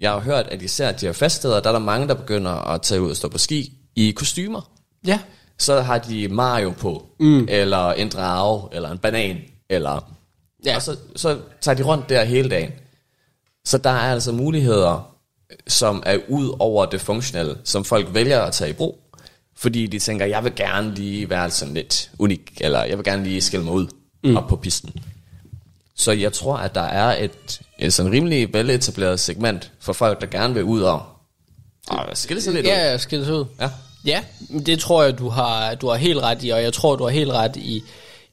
[0.00, 2.82] jeg har hørt, at især de her feststeder, der er der mange, der begynder at
[2.82, 4.70] tage ud og stå på ski i kostymer.
[5.06, 5.18] Ja.
[5.58, 7.46] Så har de Mario på, mm.
[7.48, 9.36] eller en drage, eller en banan,
[9.70, 10.12] eller...
[10.64, 10.76] Ja.
[10.76, 12.70] Og så, så tager de rundt der hele dagen.
[13.64, 15.14] Så der er altså muligheder,
[15.68, 18.98] som er ud over det funktionelle, som folk vælger at tage i brug.
[19.56, 23.24] Fordi de tænker, jeg vil gerne lige være sådan lidt unik, eller jeg vil gerne
[23.24, 23.86] lige skille mig ud
[24.24, 24.36] mm.
[24.36, 24.92] op på pisten.
[25.96, 30.26] Så jeg tror, at der er et, et sådan rimelig veletableret segment for folk, der
[30.26, 31.02] gerne vil ud og,
[31.88, 32.70] og skille sig lidt ud.
[32.70, 33.44] Ja, skal det ud.
[33.60, 33.70] Ja.
[34.04, 34.24] Ja,
[34.66, 37.10] det tror jeg, du har, du har helt ret i, og jeg tror, du har
[37.10, 37.82] helt ret i,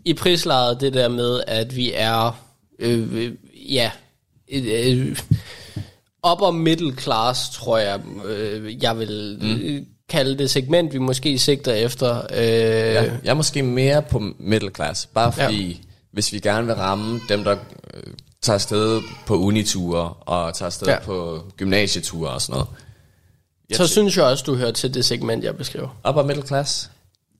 [0.05, 2.41] i prislaget, det der med, at vi er,
[2.79, 3.33] øh, øh,
[3.73, 3.91] ja,
[4.51, 5.17] øh,
[6.31, 9.85] upper middle class, tror jeg, øh, jeg vil mm.
[10.09, 12.17] kalde det segment, vi måske sigter efter.
[12.33, 15.75] Øh, Ja, jeg er måske mere på middle class, bare fordi, ja.
[16.11, 17.55] hvis vi gerne vil ramme dem, der
[17.93, 18.03] øh,
[18.41, 20.93] tager afsted på uniture og tager afsted ja.
[20.93, 20.99] Ja.
[20.99, 22.67] på gymnasieture og sådan noget.
[23.73, 25.87] så synes jeg også, du hører til det segment, jeg beskriver.
[26.09, 26.89] Upper middle class?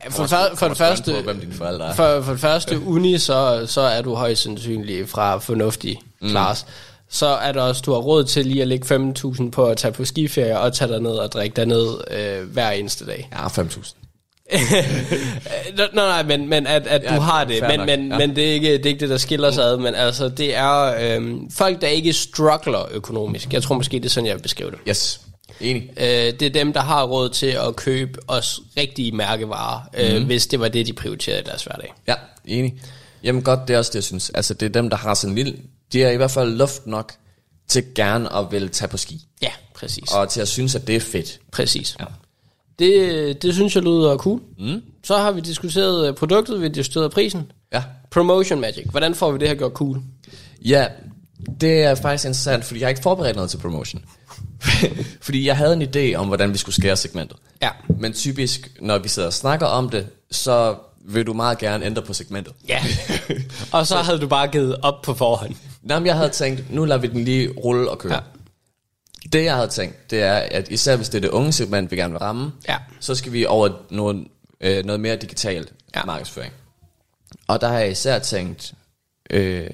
[0.10, 1.94] For, for, for det første, På, hvem dine forældre er.
[1.94, 6.30] For, for det første, uni, så, så er du højst sandsynligt fra fornuftig Mm.
[6.30, 6.66] klasse.
[7.12, 9.92] Så er der også, du har råd til lige at lægge 5.000 på at tage
[9.92, 13.30] på skiferie og tage dig ned og drikke dig ned øh, hver eneste dag.
[13.32, 13.94] Ja, 5.000.
[15.78, 18.18] Nå, nej, men, men at, at Ja, du har det, men, men, ja.
[18.18, 20.56] men det, er ikke, det er ikke det, der skiller sig ad, men altså, det
[20.56, 23.54] er øhm, folk, der ikke struggler økonomisk.
[23.54, 24.80] Jeg tror måske, det er sådan, jeg vil beskrive det.
[24.90, 25.22] Yes,
[25.62, 25.90] enig.
[25.98, 30.26] Øh, det er dem, der har råd til at købe os rigtige mærkevarer, øh, Mhm.
[30.26, 31.94] hvis det var det, de prioriterede i deres hverdag.
[32.08, 32.74] Ja, enig.
[33.24, 34.30] Jamen godt, det er også det, jeg synes.
[34.30, 35.54] Altså, det er dem, der har sådan en lille...
[35.94, 37.14] De er i hvert fald luft nok
[37.68, 39.28] til gerne at vil tage på ski.
[39.42, 40.12] Ja, præcis.
[40.12, 41.40] Og til at synes, at det er fedt.
[41.52, 41.98] Præcis.
[42.00, 42.06] Ja.
[42.80, 44.42] Det, det synes jeg lyder cool.
[44.60, 44.82] Mm.
[45.04, 47.52] Så har vi diskuteret øh, produktet, vi har diskuteret prisen.
[47.74, 47.84] Ja.
[48.12, 48.86] Promotion Magic.
[48.92, 50.02] Hvordan får vi det her gjort cool?
[50.66, 50.88] Ja,
[51.62, 54.06] det er faktisk interessant, fordi jeg har ikke forberedt noget til promotion.
[55.22, 57.38] fordi jeg havde en idé om, hvordan vi skulle skære segmentet.
[57.62, 57.70] Ja.
[58.00, 60.76] Men typisk, når vi sidder og snakker om det, så
[61.14, 62.54] vil du meget gerne ændre på segmentet.
[62.68, 62.84] Ja.
[63.72, 65.56] og så havde du bare givet op på forhånd.
[65.82, 68.14] Nå, men jeg havde tænkt, nu lader vi den lige rulle og køre.
[68.14, 68.20] Ja.
[69.34, 71.96] Det jeg havde tænkt, det er, at især hvis det er det unge segment, vi
[71.96, 72.78] gerne vil ramme, Ja.
[73.00, 74.28] så skal vi over noget,
[74.62, 76.00] øh, noget mere digitalt Ja.
[76.00, 76.06] ja.
[76.06, 76.54] markedsføring.
[77.48, 78.74] Og der har jeg især tænkt,
[79.30, 79.68] øh,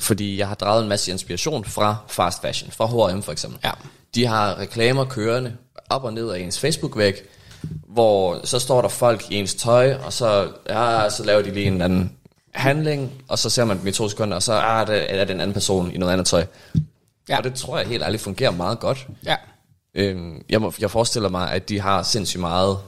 [0.00, 3.58] fordi jeg har draget en masse inspiration fra fast fashion, fra H&M for eksempel.
[3.64, 3.70] Ja.
[4.14, 5.56] De har reklamer kørende
[5.90, 7.14] op og ned af ens Facebook-væg,
[7.86, 11.66] hvor så står der folk i ens tøj, og så, ja, så laver de lige
[11.66, 12.12] en anden
[12.54, 15.34] handling, og så ser man dem i to sekunder, og så ah, det, er det
[15.34, 16.44] en anden person i noget andet tøj.
[17.28, 17.38] Ja.
[17.38, 19.06] Og det tror jeg helt ærligt fungerer meget godt.
[19.26, 19.36] Ja.
[19.94, 22.78] Øhm, jeg, må, jeg forestiller mig, at de har sindssygt meget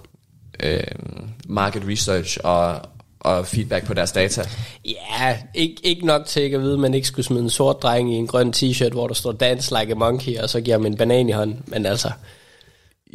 [0.61, 2.81] øhm, market research og,
[3.21, 4.45] og feedback på deres data.
[4.85, 7.83] Ja, ikke, ikke nok til ikke at vide, at man ikke skulle smide en sort
[7.83, 10.79] dreng i en grøn t-shirt, hvor der står Dance Like a Monkey, og så giver
[10.79, 11.63] man en banan i hånden.
[11.67, 12.11] Men altså,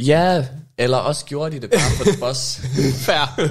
[0.05, 0.45] Ja,
[0.77, 2.61] eller også gjorde de det bare for det boss.
[3.05, 3.49] fair.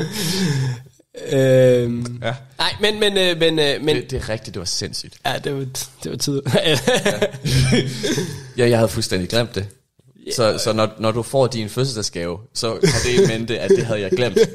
[1.33, 2.35] øhm, Ja.
[2.59, 5.15] Nej, men, men, øh, men, øh, men det, det er rigtigt, det var sindssygt.
[5.27, 5.67] ja, det var,
[6.05, 6.43] det var tid.
[8.59, 9.67] Ja, jeg havde fuldstændig glemt det.
[10.37, 13.87] Så, så når, når du får din fødselsdagsgave, så har det i mente, at det
[13.87, 14.39] havde jeg glemt.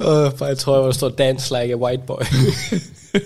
[0.00, 2.22] Uh, for jeg tror, jeg var der står dance like a white boy.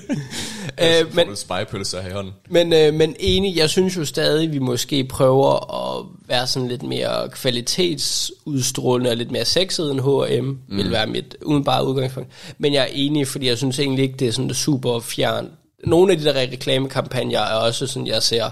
[0.83, 2.33] Øh, men, men, spejepølser her i hånden.
[2.49, 6.83] men, øh, men enig, jeg synes jo stadig, vi måske prøver at være sådan lidt
[6.83, 10.77] mere kvalitetsudstrålende og lidt mere sexet end H&M, mm.
[10.77, 12.31] vil være mit umiddelbare udgangspunkt.
[12.59, 15.51] Men jeg er enig, fordi jeg synes egentlig ikke, det er sådan super fjern.
[15.85, 18.51] Nogle af de der reklamekampagner er også sådan, jeg ser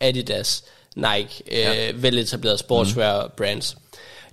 [0.00, 0.64] Adidas,
[0.96, 1.88] Nike, ja.
[1.88, 3.30] øh, veletablerede sportswear mm.
[3.36, 3.76] brands.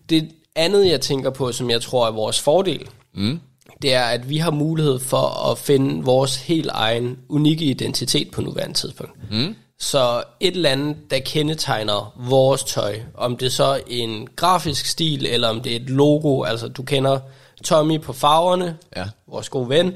[0.10, 3.40] Det andet, jeg tænker på, som jeg tror er vores fordel, mm.
[3.82, 8.42] Det er, at vi har mulighed for at finde vores helt egen unikke identitet på
[8.42, 9.32] nuværende tidspunkt.
[9.32, 9.56] Mm.
[9.80, 15.48] Så et eller andet, der kendetegner vores tøj, om det så en grafisk stil, eller
[15.48, 17.20] om det er et logo, altså du kender
[17.64, 19.04] Tommy på farverne, Ja.
[19.32, 19.94] vores gode ven.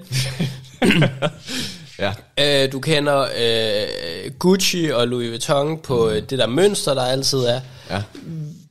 [1.99, 2.13] Ja.
[2.39, 6.25] Øh, du kender øh, Gucci og Louis Vuitton på mm.
[6.25, 7.61] det der mønster, der altid er.
[7.89, 8.01] Ja.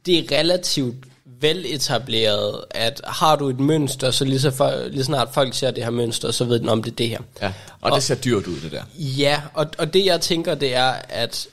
[0.07, 0.95] Det er relativt
[1.43, 5.85] veletableret, at har du et mønster, så lige, så for, lige snart folk ser det
[5.85, 7.21] her mønster, så ved den om det er det her.
[7.43, 7.53] ja.
[7.81, 8.83] Og, og det ser dyrt ud, det der.
[8.99, 11.47] Ja, og, og det jeg tænker, det er, at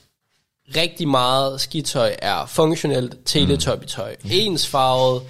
[0.76, 4.16] rigtig meget skitøj er funktionelt teletubby-tøj.
[4.22, 4.30] Mm.
[4.32, 5.22] Ensfarvet,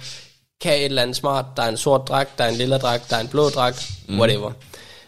[0.61, 3.09] kan et eller andet smart, der er en sort dragt, der er en lilla dragt,
[3.09, 4.19] der er en blå dragt, mm.
[4.19, 4.51] whatever.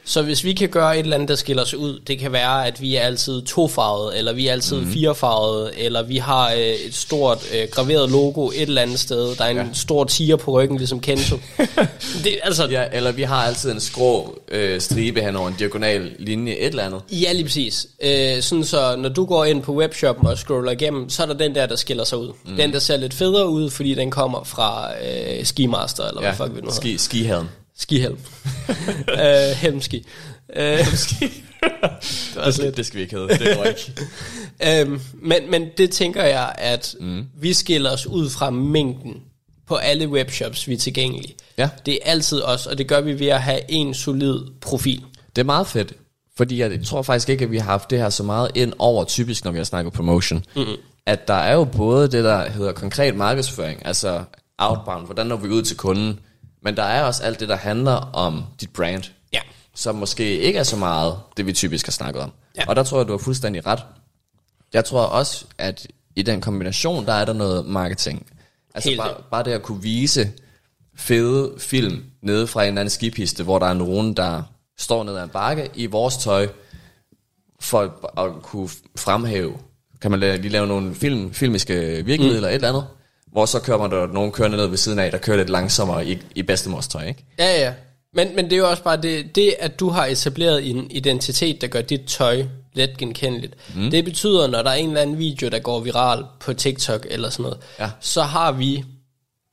[0.05, 2.67] Så hvis vi kan gøre et eller andet, der skiller sig ud, det kan være,
[2.67, 4.91] at vi er altid tofarvede, eller vi er altid mm.
[4.91, 9.43] firefarvede, eller vi har øh, et stort øh, graveret logo et eller andet sted, der
[9.43, 9.65] er en ja.
[9.73, 11.35] stor tiger på ryggen, ligesom Kento.
[12.23, 16.11] det, altså, Ja, eller vi har altid en skrå øh, stribe hen over en diagonal
[16.19, 17.01] linje, et eller andet.
[17.11, 17.87] Ja, lige præcis.
[18.03, 21.33] Øh, sådan så, når du går ind på webshoppen og scroller igennem, så er der
[21.33, 22.31] den der, der skiller sig ud.
[22.45, 22.55] Mm.
[22.55, 26.27] Den, der ser lidt federe ud, fordi den kommer fra øh, Skimaster, eller ja.
[26.27, 26.81] hvad fuck vi nu hedder.
[26.81, 27.49] Ski, skihallen.
[27.77, 28.17] Skihelm.
[29.23, 30.05] øh, helmski.
[30.55, 30.79] Øh,
[32.33, 33.27] Det, var lidt, det skal vi ikke have.
[33.27, 33.93] Det går ikke.
[34.81, 37.25] øhm, men, men det tænker jeg, at mm.
[37.39, 39.21] vi skiller os ud fra mængden
[39.67, 41.35] på alle webshops, vi er tilgængelige.
[41.57, 41.69] Ja.
[41.85, 45.03] Det er altid os, og det gør vi ved at have en solid profil.
[45.35, 45.93] Det er meget fedt,
[46.37, 49.03] fordi jeg tror faktisk ikke, at vi har haft det her så meget ind over,
[49.03, 50.45] typisk når vi har snakket promotion.
[50.55, 50.75] Mm-hmm.
[51.05, 54.23] At der er jo både det, der hedder konkret markedsføring, altså
[54.57, 56.19] outbound, hvordan når vi ud til kunden,
[56.63, 59.03] men der er også alt det, der handler om dit brand,
[59.33, 59.39] Ja.
[59.75, 62.31] som måske ikke er så meget det, vi typisk har snakket om.
[62.57, 62.63] Ja.
[62.67, 63.79] Og der tror jeg, du har fuldstændig ret.
[64.73, 68.25] Jeg tror også, at i den kombination, der er der noget marketing.
[68.75, 70.31] Altså Helt bare, bare det at kunne vise
[70.95, 74.43] fede film nede fra en eller anden skipiste, hvor der er nogen, der
[74.77, 76.47] står ned ad en bakke i vores tøj,
[77.59, 79.57] for at kunne fremhæve,
[80.01, 82.35] kan man lige lave nogle film, filmiske virkemidler mm.
[82.35, 82.85] eller et eller andet,
[83.33, 86.07] hvor så kører man der nogen kørende ned ved siden af, der kører lidt langsommere
[86.07, 87.25] i, i bedstemors tøj, ikke?
[87.39, 87.73] Ja, ja.
[88.13, 91.61] Men, men det er jo også bare det, det, at du har etableret en identitet,
[91.61, 93.53] der gør dit tøj let genkendeligt.
[93.75, 93.91] Mm.
[93.91, 97.29] Det betyder, når der er en eller anden video, der går viral på TikTok eller
[97.29, 97.89] sådan noget, Ja.
[97.99, 98.83] så har vi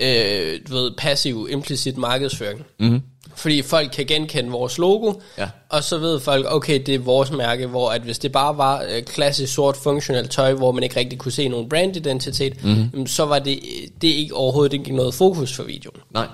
[0.03, 2.65] øh, du ved, passiv, implicit markedsføring.
[2.81, 3.03] Mm.
[3.35, 5.49] Fordi folk kan genkende vores logo, Ja.
[5.69, 8.85] og så ved folk, okay, det er vores mærke, hvor at hvis det bare var
[8.91, 13.07] øh, klassisk sort funktionelt tøj, hvor man ikke rigtig kunne se nogen brandidentitet, mm.
[13.07, 13.59] så var det,
[14.03, 16.01] det ikke overhovedet ikke noget fokus for videoen.
[16.11, 16.27] Nej.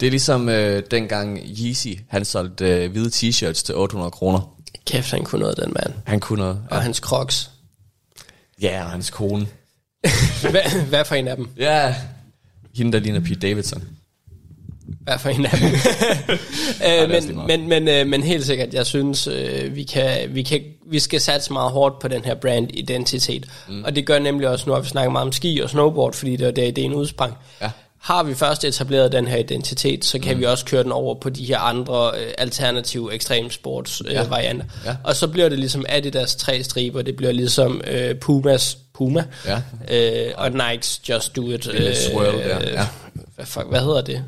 [0.00, 4.54] Det er ligesom øh, dengang Yeezy, han solgte øh, hvide t-shirts til 800 kroner.
[4.86, 5.92] Kæft, han kunne noget, den mand.
[6.06, 6.60] Han kunne noget.
[6.70, 7.50] Og hans crocs.
[8.62, 9.46] Ja, og hans kone.
[10.50, 11.48] Hvad, hvad for en af dem?
[11.58, 11.94] Ja,
[12.76, 13.82] hende der ligner Pete Davidson.
[15.04, 15.68] Hvad for en af dem?
[16.88, 20.60] øh, men, men, men, øh, men helt sikkert, jeg synes, øh, vi, kan, vi, kan,
[20.86, 23.46] vi skal satse meget hårdt på den her brand-identitet.
[23.68, 23.84] Mm.
[23.84, 26.36] Og det gør nemlig også, nu har vi snakket meget om ski og snowboard, fordi
[26.36, 27.34] det var der ideen udsprang.
[27.60, 27.70] Ja.
[28.00, 30.40] Har vi først etableret den her identitet, så kan mm.
[30.40, 34.24] vi også køre den over på de her andre øh, alternative ekstremsports øh, Ja.
[34.28, 34.64] varianter.
[34.84, 34.96] Ja.
[35.04, 39.60] Og så bliver det ligesom Adidas tre striber, det bliver ligesom øh, Pumas Puma, Ja.
[39.90, 41.66] øh, og Nikes Just Do It.
[41.72, 42.86] lille swirl der, ja.
[43.34, 44.24] Hvad, fuck, hvad hedder det?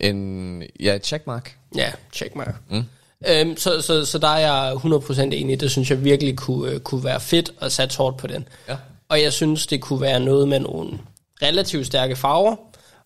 [0.00, 1.56] En, ja, checkmark.
[1.76, 2.54] Ja, check mig.
[2.70, 2.84] Mm.
[3.28, 5.60] Øhm, så, så, så der er jeg 100% enig.
[5.60, 8.48] Det synes jeg virkelig kunne, øh, kunne være fedt at satse hårdt på den.
[8.68, 8.76] Ja.
[9.08, 10.98] Og jeg synes, det kunne være noget med nogle
[11.42, 12.56] relativt stærke farver,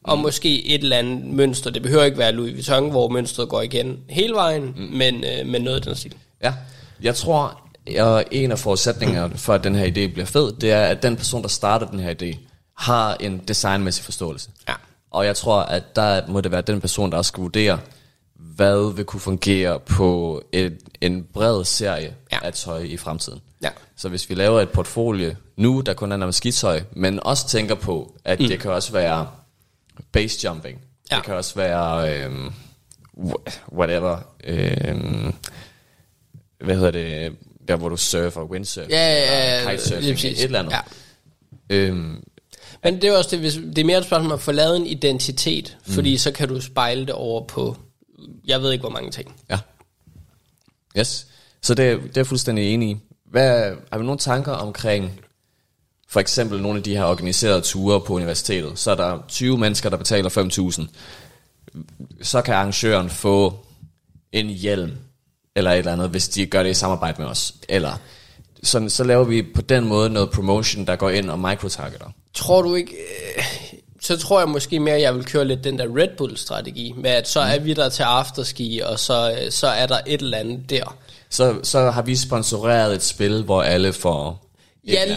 [0.05, 1.71] og måske et eller andet mønster.
[1.71, 4.83] Det behøver ikke være Louis Vuitton, hvor mønstret går igen hele vejen, mm.
[4.83, 6.15] men, øh, men noget af den stil.
[6.43, 6.55] Ja,
[7.03, 10.83] jeg tror, at en af forudsætningerne for, at den her idé bliver fed, det er,
[10.83, 12.37] at den person, der starter den her idé,
[12.77, 14.51] har en designmæssig forståelse.
[14.69, 14.75] Ja.
[15.19, 17.81] Og jeg tror, at der må det være den person, der også skal vurdere,
[18.35, 22.39] hvad vil kunne fungere på et, en bred serie Ja.
[22.43, 23.41] af tøj i fremtiden.
[23.63, 23.71] Ja.
[23.97, 27.75] Så hvis vi laver et portfolie nu, der kun handler om skitøj, men også tænker
[27.75, 28.47] på, at mm.
[28.49, 29.29] det kan også være
[30.13, 30.81] base jumping.
[31.11, 31.17] Ja.
[31.17, 32.27] Det kan også være
[33.19, 34.19] wh- whatever.
[34.45, 35.35] Øhm,
[36.65, 37.37] hvad hedder det?
[37.69, 40.73] Der hvor du surfer, windsurf, Ja, ja, ja, kitesurfing, et eller andet.
[41.71, 41.77] Ja.
[41.77, 42.23] Øhm,
[42.83, 44.87] Men det er også det, hvis, det er mere et spørgsmål at få lavet en
[44.87, 45.93] identitet, mm.
[45.93, 47.77] fordi så kan du spejle det over på,
[48.47, 49.35] jeg ved ikke hvor mange ting.
[49.51, 49.59] Ja.
[50.99, 51.27] Yes.
[51.63, 52.97] Så det, det er jeg fuldstændig enig i.
[53.25, 55.21] Hvad, har vi nogle tanker omkring
[56.09, 58.79] for eksempel nogle af de her organiserede ture på universitetet?
[58.79, 60.31] Så er der 20 mennesker, der betaler
[60.79, 60.87] 5.000.
[62.23, 63.67] Så kan arrangøren få
[64.33, 64.97] en hjelm
[65.57, 67.55] eller et eller andet, hvis de gør det i samarbejde med os.
[67.69, 67.93] Eller
[68.63, 72.11] så, så laver vi på den måde noget promotion, der går ind og microtargeter.
[72.39, 72.95] Tror du ikke...
[73.37, 73.45] Øh,
[74.01, 77.11] så tror jeg måske mere, at jeg vil køre lidt den der Red Bull-strategi, med
[77.11, 80.39] at så er vi der til afterski, og så, øh, så er der et eller
[80.39, 80.97] andet der.
[81.31, 84.48] Så, så har vi sponsoreret et spil, hvor alle får
[84.87, 85.17] Ja,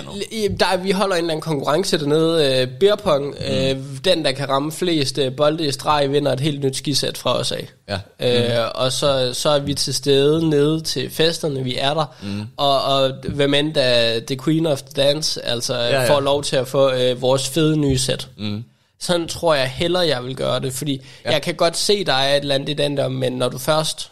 [0.60, 2.62] der, vi holder en eller anden konkurrence dernede.
[2.62, 3.54] Øh, beer pong, mm.
[3.54, 7.18] øh, den der kan ramme flest øh, bolde i streg, vinder et helt nyt skisæt
[7.18, 7.70] fra os af.
[7.90, 8.60] Ja.
[8.64, 12.16] Øh, og så, så er vi til stede nede til festerne, vi er der.
[12.24, 12.42] Mm.
[12.58, 16.02] Og, og hvem end der The Queen of the Dance, altså ja.
[16.02, 16.10] ja.
[16.10, 18.28] får lov til at få øh, vores fede nye sæt.
[18.38, 18.64] Mm.
[19.00, 21.32] Sådan tror jeg hellere, jeg vil gøre det, fordi ja.
[21.32, 23.58] jeg kan godt se, der er et eller andet i den der, men når du
[23.58, 24.12] først...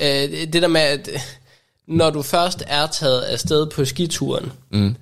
[0.00, 0.06] Øh,
[0.52, 1.08] det der med, at
[1.88, 4.96] når du først er taget afsted på skituren, mm.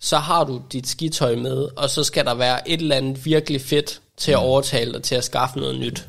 [0.00, 3.60] så har du dit skitøj med, og så skal der være et eller andet virkelig
[3.60, 6.08] fedt til at overtale dig til at skaffe noget nyt.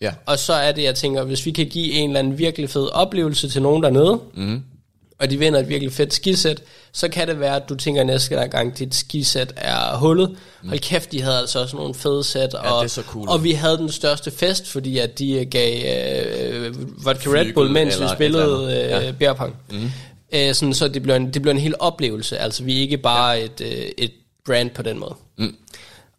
[0.00, 0.14] Ja.
[0.26, 2.88] Og så er det, jeg tænker, hvis vi kan give en eller anden virkelig fed
[2.92, 4.62] oplevelse til nogen dernede, mm.
[5.18, 6.62] Og de vinder et virkelig fedt skisæt,
[6.92, 10.28] så kan det være, at du tænker næste gang, dit skisæt er hullet.
[10.62, 10.68] Mm.
[10.68, 13.28] Hold kæft, de havde altså også nogle fede sæt, og, er så cool.
[13.28, 15.82] og vi havde den største fest, fordi at de øh, gav
[16.52, 19.12] øh, vodka Red Bull, mens vi spillede øh, Ja.
[19.18, 19.56] beer pong.
[19.70, 19.90] Mm.
[20.34, 22.98] Øh, sådan, så det bliver, en, det bliver en hel oplevelse, altså vi er ikke
[22.98, 23.44] bare ja.
[23.44, 24.12] et, øh, et
[24.46, 25.14] brand på den måde.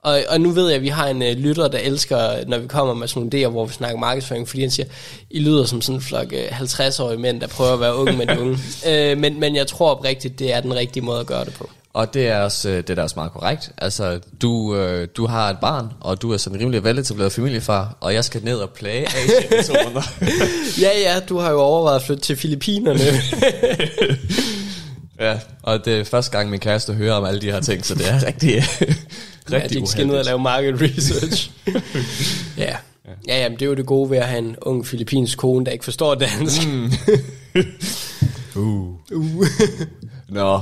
[0.04, 2.68] Og, og nu ved jeg, at vi har en øh, lytter, der elsker, når vi
[2.68, 4.88] kommer med sådan nogle idéer, hvor vi snakker markedsføring, fordi han siger,
[5.30, 8.28] I lyder som sådan en flok øh, 50-årige mænd, der prøver at være unge med
[8.28, 8.58] de unge.
[8.90, 11.70] øh, men, men jeg tror oprigtigt, det er den rigtige måde at gøre det på.
[11.94, 13.72] Og det er også, øh, det er da også meget korrekt.
[13.78, 17.98] Altså, du, øh, du har et barn, og du er sådan en rimelig veletableret familiefar,
[18.00, 20.02] og jeg skal ned og plage Asien i to måneder.
[20.82, 23.00] Ja, ja, du har jo overvejet at flytte til Filippinerne.
[25.20, 27.96] ja, og det er første gang, min kæreste hører om alle de her ting, så
[27.96, 28.64] det er rigtig,
[29.52, 31.52] ja, rigtig de skal ned og lave market research.
[32.58, 32.78] ja.
[33.28, 35.72] Ja, jamen, det er jo det gode ved at have en ung filippinsk kone, der
[35.72, 36.68] ikke forstår dansk.
[36.68, 36.92] Mm.
[40.30, 40.62] Nå,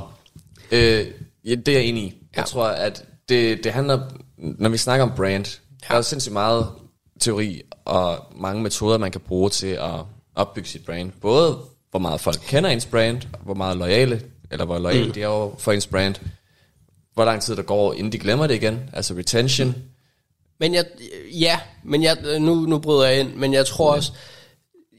[0.71, 1.05] øh,
[1.45, 2.05] ja, det er jeg enig i.
[2.35, 2.43] Jeg Ja.
[2.43, 3.99] tror, at det, det handler,
[4.37, 5.59] når vi snakker om brand,
[5.89, 5.93] ja.
[5.93, 6.67] der er sindssygt meget
[7.19, 9.91] teori og mange metoder, man kan bruge til at
[10.35, 11.11] opbygge sit brand.
[11.21, 11.57] Både
[11.91, 14.21] hvor meget folk kender ens brand, hvor meget lojale,
[14.51, 15.11] eller hvor lojale mm.
[15.13, 16.15] de er over for ens brand,
[17.15, 19.75] hvor lang tid der går, inden de glemmer det igen, altså retention.
[20.59, 20.85] Men jeg,
[21.31, 24.11] ja, men jeg, nu, nu bryder jeg ind, men jeg tror også,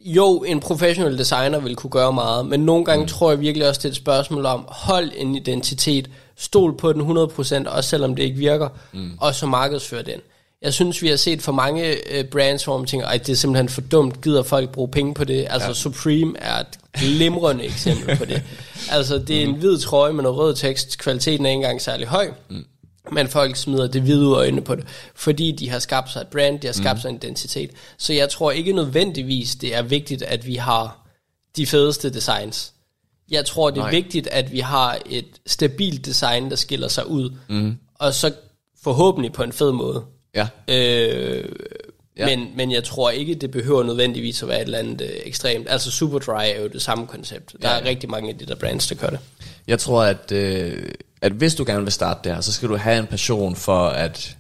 [0.05, 3.09] jo, en professionel designer vil kunne gøre meget, men nogle gange mm.
[3.09, 7.19] tror jeg virkelig også, det er et spørgsmål om, hold en identitet, stol på den
[7.19, 9.11] 100%, også selvom det ikke virker, mm.
[9.21, 10.21] og så markedsfør den.
[10.62, 13.37] Jeg synes, vi har set for mange øh, brands, hvor man tænker, at det er
[13.37, 15.47] simpelthen for dumt, gider folk bruge penge på det.
[15.51, 15.75] Altså ja.
[15.75, 18.43] Supreme er et glimrende eksempel på det.
[18.91, 22.07] Altså, det er en hvid trøje med noget rød tekst, kvaliteten er ikke engang særlig
[22.07, 22.65] høj, mm.
[23.13, 24.85] men folk smider det hvide ud øjnene på det,
[25.15, 27.01] fordi de har skabt sig et brand, de har skabt mm.
[27.01, 27.71] sig en identitet.
[27.99, 31.07] Så jeg tror ikke nødvendigvis, det er vigtigt, at vi har
[31.57, 32.73] de fedeste designs.
[33.31, 33.91] Jeg tror, det er Nej.
[33.91, 37.77] vigtigt, at vi har et stabilt design, der skiller sig ud, mm.
[37.95, 38.33] og så
[38.83, 40.05] forhåbentlig på en fed måde.
[40.35, 41.45] Ja, Øh,
[42.19, 42.37] Ja.
[42.37, 45.67] men, men jeg tror ikke, det behøver nødvendigvis at være et eller andet øh, ekstremt.
[45.71, 47.55] Altså Superdry er jo det samme koncept.
[47.62, 49.19] Der Ja, er rigtig mange af de der brands, der gør det.
[49.67, 50.89] Jeg tror, at, øh,
[51.23, 54.37] at hvis du gerne vil starte der, så skal du have en passion for at,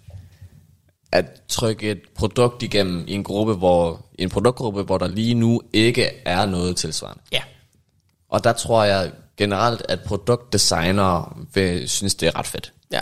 [1.12, 5.62] at trykke et produkt igennem i en gruppe, hvor en produktgruppe, hvor der lige nu
[5.72, 7.22] ikke er noget tilsvarende.
[7.32, 7.42] Ja.
[8.28, 12.72] Og der tror jeg generelt, at produktdesignere vil synes, det er ret fedt.
[12.92, 13.00] ja.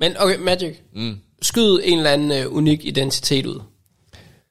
[0.00, 0.76] Men okay, Magic.
[0.94, 1.18] Mm.
[1.42, 3.60] Skyd en eller anden øh, unik identitet ud.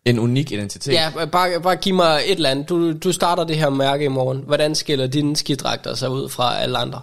[0.10, 0.93] En unik identitet.
[0.93, 2.70] Ja, bare, bare giv mig et eller andet.
[2.70, 4.43] Du, du starter det her mærke i morgen.
[4.45, 7.01] Hvordan skiller dine skidragter sig ud fra alle andre?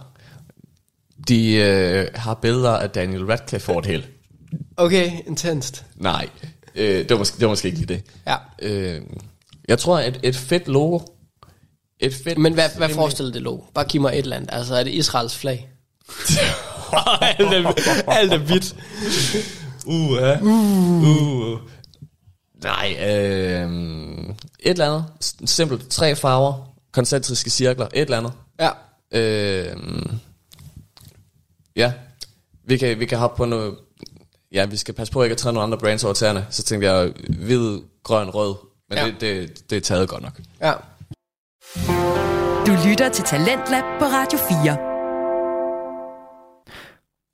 [1.27, 4.03] De øh, har billeder af Daniel Radcliffe over det hele.
[4.77, 5.85] Okay, intenst.
[5.95, 6.29] Nej,
[6.75, 8.03] øh, det, var måske, det var måske ikke lige det.
[8.27, 8.35] Ja.
[8.61, 9.01] Øh,
[9.67, 10.99] jeg tror, at et fedt logo,
[11.99, 13.61] et fedt Men hvad, hvad forestiller det logo?
[13.73, 14.49] Bare giv mig et eller andet.
[14.53, 15.69] Altså, er det Israels flag?
[18.07, 18.75] alt, er, hvidt.
[19.85, 20.41] Uh, ja.
[20.41, 21.59] uh.
[22.65, 23.71] Nej, øh,
[24.59, 25.05] et eller andet.
[25.45, 25.89] Simpelt.
[25.89, 26.73] Tre farver.
[26.91, 27.87] Koncentriske cirkler.
[27.93, 28.33] Et eller andet.
[28.59, 28.69] Ja.
[29.11, 29.77] Øh,
[31.75, 31.93] ja.
[32.63, 33.75] Vi kan, vi kan hoppe på noget...
[34.51, 36.47] Ja, vi skal passe på ikke at træde nogle andre brands over tæerne.
[36.49, 38.55] Så tænkte jeg hvid, grøn, rød.
[38.89, 39.05] Men ja.
[39.05, 40.41] det, det, det er taget godt nok.
[40.61, 40.73] Ja.
[42.67, 44.94] Du lytter til Talentlab på Radio 4.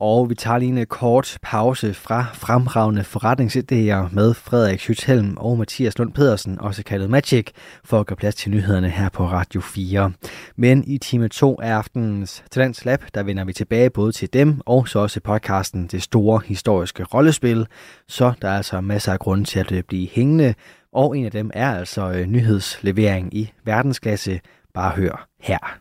[0.02, 5.58] Og vi tager lige en øh, kort pause fra fremragende forretningsidéer med Frederik Schüthelm og
[5.58, 7.48] Mathias Lund Pedersen, også kaldet Magic,
[7.84, 10.12] for at gøre plads til nyhederne her på Radio 4.
[10.56, 14.62] Men i time 2 af aftenens Talents Lab, der vender vi tilbage både til dem
[14.66, 17.68] og så også podcasten Det Store Historiske Rollespil.
[18.08, 20.54] Så der er altså masser af grunde til at øh, blive hængende,
[20.94, 24.40] og en af dem er altså øh, nyhedslevering i verdensklasse.
[24.74, 25.81] Bare hør her.